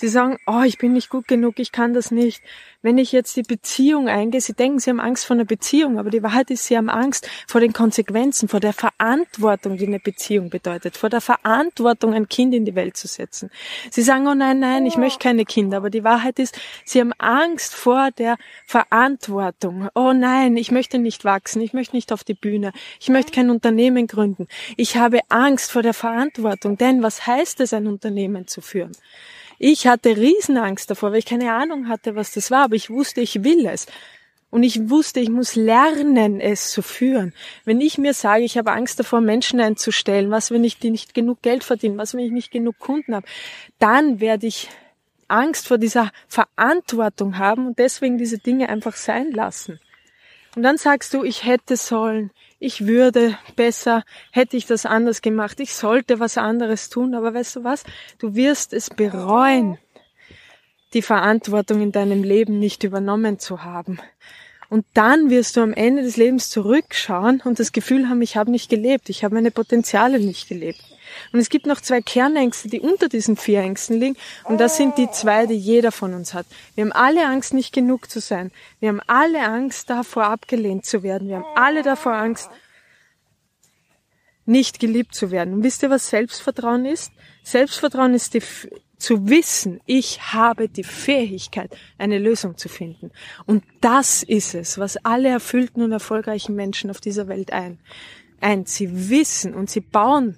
Sie 0.00 0.08
sagen, 0.08 0.38
oh, 0.46 0.62
ich 0.64 0.78
bin 0.78 0.94
nicht 0.94 1.10
gut 1.10 1.28
genug, 1.28 1.58
ich 1.58 1.72
kann 1.72 1.92
das 1.92 2.10
nicht. 2.10 2.42
Wenn 2.80 2.96
ich 2.96 3.12
jetzt 3.12 3.36
die 3.36 3.42
Beziehung 3.42 4.08
eingehe, 4.08 4.40
Sie 4.40 4.54
denken, 4.54 4.78
Sie 4.78 4.88
haben 4.88 4.98
Angst 4.98 5.26
vor 5.26 5.36
einer 5.36 5.44
Beziehung, 5.44 5.98
aber 5.98 6.08
die 6.08 6.22
Wahrheit 6.22 6.50
ist, 6.50 6.64
Sie 6.64 6.74
haben 6.74 6.88
Angst 6.88 7.28
vor 7.46 7.60
den 7.60 7.74
Konsequenzen, 7.74 8.48
vor 8.48 8.60
der 8.60 8.72
Verantwortung, 8.72 9.76
die 9.76 9.86
eine 9.86 9.98
Beziehung 9.98 10.48
bedeutet, 10.48 10.96
vor 10.96 11.10
der 11.10 11.20
Verantwortung, 11.20 12.14
ein 12.14 12.30
Kind 12.30 12.54
in 12.54 12.64
die 12.64 12.74
Welt 12.74 12.96
zu 12.96 13.08
setzen. 13.08 13.50
Sie 13.90 14.00
sagen, 14.00 14.26
oh 14.26 14.32
nein, 14.32 14.58
nein, 14.58 14.86
ich 14.86 14.96
möchte 14.96 15.18
keine 15.18 15.44
Kinder, 15.44 15.76
aber 15.76 15.90
die 15.90 16.02
Wahrheit 16.02 16.38
ist, 16.38 16.58
Sie 16.86 16.98
haben 16.98 17.12
Angst 17.18 17.74
vor 17.74 18.10
der 18.12 18.38
Verantwortung. 18.64 19.90
Oh 19.94 20.14
nein, 20.14 20.56
ich 20.56 20.70
möchte 20.70 20.98
nicht 20.98 21.26
wachsen, 21.26 21.60
ich 21.60 21.74
möchte 21.74 21.94
nicht 21.94 22.10
auf 22.10 22.24
die 22.24 22.32
Bühne, 22.32 22.72
ich 23.00 23.10
möchte 23.10 23.32
kein 23.32 23.50
Unternehmen 23.50 24.06
gründen. 24.06 24.48
Ich 24.78 24.96
habe 24.96 25.20
Angst 25.28 25.70
vor 25.70 25.82
der 25.82 25.92
Verantwortung, 25.92 26.78
denn 26.78 27.02
was 27.02 27.26
heißt 27.26 27.60
es, 27.60 27.74
ein 27.74 27.86
Unternehmen 27.86 28.46
zu 28.46 28.62
führen? 28.62 28.92
Ich 29.62 29.86
hatte 29.86 30.16
Riesenangst 30.16 30.90
davor, 30.90 31.12
weil 31.12 31.18
ich 31.18 31.26
keine 31.26 31.52
Ahnung 31.52 31.86
hatte, 31.86 32.16
was 32.16 32.32
das 32.32 32.50
war, 32.50 32.64
aber 32.64 32.76
ich 32.76 32.88
wusste, 32.88 33.20
ich 33.20 33.44
will 33.44 33.66
es. 33.66 33.86
Und 34.48 34.62
ich 34.62 34.88
wusste, 34.88 35.20
ich 35.20 35.28
muss 35.28 35.54
lernen, 35.54 36.40
es 36.40 36.70
zu 36.70 36.80
führen. 36.80 37.34
Wenn 37.66 37.82
ich 37.82 37.98
mir 37.98 38.14
sage, 38.14 38.42
ich 38.42 38.56
habe 38.56 38.72
Angst 38.72 38.98
davor, 38.98 39.20
Menschen 39.20 39.60
einzustellen, 39.60 40.30
was, 40.30 40.50
wenn 40.50 40.64
ich 40.64 40.78
die 40.78 40.88
nicht 40.88 41.12
genug 41.12 41.42
Geld 41.42 41.62
verdiene, 41.62 41.98
was, 41.98 42.14
wenn 42.14 42.24
ich 42.24 42.32
nicht 42.32 42.50
genug 42.50 42.78
Kunden 42.78 43.14
habe, 43.14 43.26
dann 43.78 44.18
werde 44.18 44.46
ich 44.46 44.70
Angst 45.28 45.68
vor 45.68 45.76
dieser 45.76 46.10
Verantwortung 46.26 47.36
haben 47.36 47.66
und 47.66 47.78
deswegen 47.78 48.16
diese 48.16 48.38
Dinge 48.38 48.70
einfach 48.70 48.96
sein 48.96 49.30
lassen. 49.30 49.78
Und 50.56 50.62
dann 50.62 50.78
sagst 50.78 51.12
du, 51.12 51.22
ich 51.22 51.44
hätte 51.44 51.76
sollen, 51.76 52.30
ich 52.60 52.86
würde 52.86 53.36
besser, 53.56 54.04
hätte 54.30 54.56
ich 54.56 54.66
das 54.66 54.86
anders 54.86 55.22
gemacht, 55.22 55.58
ich 55.58 55.74
sollte 55.74 56.20
was 56.20 56.36
anderes 56.36 56.90
tun, 56.90 57.14
aber 57.14 57.34
weißt 57.34 57.56
du 57.56 57.64
was, 57.64 57.84
du 58.18 58.34
wirst 58.34 58.74
es 58.74 58.90
bereuen, 58.90 59.78
die 60.92 61.02
Verantwortung 61.02 61.80
in 61.80 61.90
deinem 61.90 62.22
Leben 62.22 62.58
nicht 62.58 62.84
übernommen 62.84 63.38
zu 63.38 63.64
haben. 63.64 63.98
Und 64.68 64.84
dann 64.94 65.30
wirst 65.30 65.56
du 65.56 65.62
am 65.62 65.72
Ende 65.72 66.02
des 66.02 66.16
Lebens 66.16 66.50
zurückschauen 66.50 67.40
und 67.44 67.58
das 67.58 67.72
Gefühl 67.72 68.08
haben, 68.08 68.22
ich 68.22 68.36
habe 68.36 68.50
nicht 68.50 68.68
gelebt, 68.68 69.08
ich 69.08 69.24
habe 69.24 69.34
meine 69.34 69.50
Potenziale 69.50 70.20
nicht 70.20 70.48
gelebt. 70.48 70.84
Und 71.32 71.40
es 71.40 71.48
gibt 71.48 71.66
noch 71.66 71.80
zwei 71.80 72.00
Kernängste, 72.00 72.68
die 72.68 72.80
unter 72.80 73.08
diesen 73.08 73.36
vier 73.36 73.60
Ängsten 73.60 73.98
liegen. 73.98 74.16
Und 74.44 74.60
das 74.60 74.76
sind 74.76 74.98
die 74.98 75.10
zwei, 75.10 75.46
die 75.46 75.56
jeder 75.56 75.92
von 75.92 76.14
uns 76.14 76.34
hat. 76.34 76.46
Wir 76.74 76.84
haben 76.84 76.92
alle 76.92 77.26
Angst, 77.26 77.54
nicht 77.54 77.72
genug 77.72 78.10
zu 78.10 78.20
sein. 78.20 78.50
Wir 78.80 78.88
haben 78.90 79.00
alle 79.06 79.42
Angst, 79.42 79.90
davor 79.90 80.24
abgelehnt 80.24 80.84
zu 80.84 81.02
werden. 81.02 81.28
Wir 81.28 81.36
haben 81.36 81.56
alle 81.56 81.82
davor 81.82 82.14
Angst, 82.14 82.50
nicht 84.46 84.80
geliebt 84.80 85.14
zu 85.14 85.30
werden. 85.30 85.54
Und 85.54 85.62
wisst 85.62 85.82
ihr, 85.82 85.90
was 85.90 86.10
Selbstvertrauen 86.10 86.84
ist? 86.84 87.12
Selbstvertrauen 87.42 88.14
ist 88.14 88.34
die, 88.34 88.42
zu 89.00 89.28
wissen, 89.28 89.80
ich 89.86 90.32
habe 90.32 90.68
die 90.68 90.84
Fähigkeit, 90.84 91.74
eine 91.98 92.18
Lösung 92.18 92.56
zu 92.56 92.68
finden. 92.68 93.10
Und 93.46 93.64
das 93.80 94.22
ist 94.22 94.54
es, 94.54 94.78
was 94.78 94.96
alle 95.04 95.28
erfüllten 95.28 95.82
und 95.82 95.92
erfolgreichen 95.92 96.54
Menschen 96.54 96.90
auf 96.90 97.00
dieser 97.00 97.26
Welt 97.26 97.52
ein. 97.52 97.78
Ein, 98.40 98.66
sie 98.66 99.10
wissen 99.10 99.54
und 99.54 99.70
sie 99.70 99.80
bauen 99.80 100.36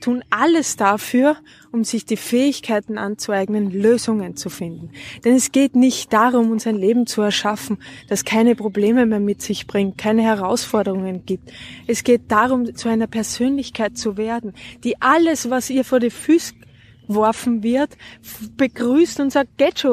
tun 0.00 0.22
alles 0.30 0.76
dafür, 0.76 1.36
um 1.72 1.84
sich 1.84 2.04
die 2.04 2.16
Fähigkeiten 2.16 2.98
anzueignen, 2.98 3.70
Lösungen 3.70 4.36
zu 4.36 4.50
finden. 4.50 4.90
Denn 5.24 5.34
es 5.34 5.52
geht 5.52 5.76
nicht 5.76 6.12
darum, 6.12 6.50
uns 6.50 6.66
ein 6.66 6.76
Leben 6.76 7.06
zu 7.06 7.22
erschaffen, 7.22 7.78
das 8.08 8.24
keine 8.24 8.54
Probleme 8.54 9.06
mehr 9.06 9.20
mit 9.20 9.42
sich 9.42 9.66
bringt, 9.66 9.98
keine 9.98 10.22
Herausforderungen 10.22 11.24
gibt. 11.26 11.50
Es 11.86 12.04
geht 12.04 12.30
darum, 12.30 12.74
zu 12.74 12.88
einer 12.88 13.06
Persönlichkeit 13.06 13.96
zu 13.96 14.16
werden, 14.16 14.54
die 14.84 15.00
alles, 15.00 15.50
was 15.50 15.70
ihr 15.70 15.84
vor 15.84 16.00
die 16.00 16.10
Füße 16.10 16.54
geworfen 17.08 17.62
wird, 17.62 17.96
begrüßt 18.56 19.20
und 19.20 19.32
sagt, 19.32 19.58
geht 19.58 19.84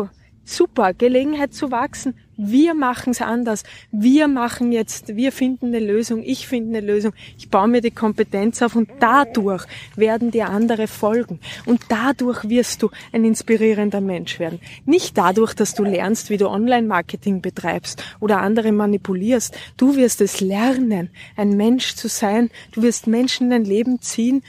super, 0.43 0.93
Gelegenheit 0.93 1.53
zu 1.53 1.71
wachsen, 1.71 2.15
wir 2.37 2.73
machen 2.73 3.11
es 3.11 3.21
anders. 3.21 3.63
Wir 3.91 4.27
machen 4.27 4.71
jetzt, 4.71 5.15
wir 5.15 5.31
finden 5.31 5.67
eine 5.67 5.79
Lösung, 5.79 6.21
ich 6.23 6.47
finde 6.47 6.77
eine 6.77 6.85
Lösung, 6.85 7.13
ich 7.37 7.49
baue 7.49 7.67
mir 7.67 7.81
die 7.81 7.91
Kompetenz 7.91 8.61
auf 8.61 8.75
und 8.75 8.89
dadurch 8.99 9.65
werden 9.95 10.31
dir 10.31 10.49
andere 10.49 10.87
folgen. 10.87 11.39
Und 11.65 11.81
dadurch 11.89 12.47
wirst 12.49 12.81
du 12.81 12.89
ein 13.11 13.23
inspirierender 13.23 14.01
Mensch 14.01 14.39
werden. 14.39 14.59
Nicht 14.85 15.17
dadurch, 15.17 15.53
dass 15.53 15.73
du 15.73 15.83
lernst, 15.83 16.29
wie 16.29 16.37
du 16.37 16.47
Online-Marketing 16.47 17.41
betreibst 17.41 18.03
oder 18.19 18.41
andere 18.41 18.71
manipulierst. 18.71 19.57
Du 19.77 19.95
wirst 19.95 20.21
es 20.21 20.41
lernen, 20.41 21.09
ein 21.35 21.55
Mensch 21.57 21.95
zu 21.95 22.07
sein. 22.07 22.49
Du 22.71 22.81
wirst 22.81 23.07
Menschen 23.07 23.45
in 23.45 23.49
dein 23.51 23.65
Leben 23.65 24.01
ziehen, 24.01 24.43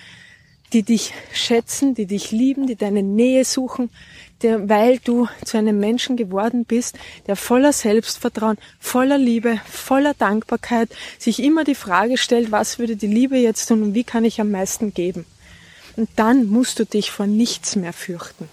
die 0.72 0.82
dich 0.82 1.12
schätzen, 1.32 1.94
die 1.94 2.06
dich 2.06 2.32
lieben, 2.32 2.66
die 2.66 2.76
deine 2.76 3.02
Nähe 3.02 3.44
suchen, 3.44 3.90
der, 4.42 4.68
weil 4.68 4.98
du 4.98 5.28
zu 5.44 5.56
einem 5.56 5.78
Menschen 5.78 6.16
geworden 6.16 6.64
bist, 6.64 6.98
der 7.26 7.36
voller 7.36 7.72
Selbstvertrauen, 7.72 8.58
voller 8.78 9.18
Liebe, 9.18 9.60
voller 9.66 10.14
Dankbarkeit 10.14 10.90
sich 11.18 11.42
immer 11.42 11.64
die 11.64 11.74
Frage 11.74 12.18
stellt, 12.18 12.52
was 12.52 12.78
würde 12.78 12.96
die 12.96 13.06
Liebe 13.06 13.36
jetzt 13.36 13.66
tun 13.66 13.82
und 13.82 13.94
wie 13.94 14.04
kann 14.04 14.24
ich 14.24 14.40
am 14.40 14.50
meisten 14.50 14.92
geben. 14.92 15.24
Und 15.96 16.10
dann 16.16 16.46
musst 16.46 16.78
du 16.78 16.84
dich 16.84 17.10
vor 17.10 17.26
nichts 17.26 17.76
mehr 17.76 17.92
fürchten. 17.92 18.48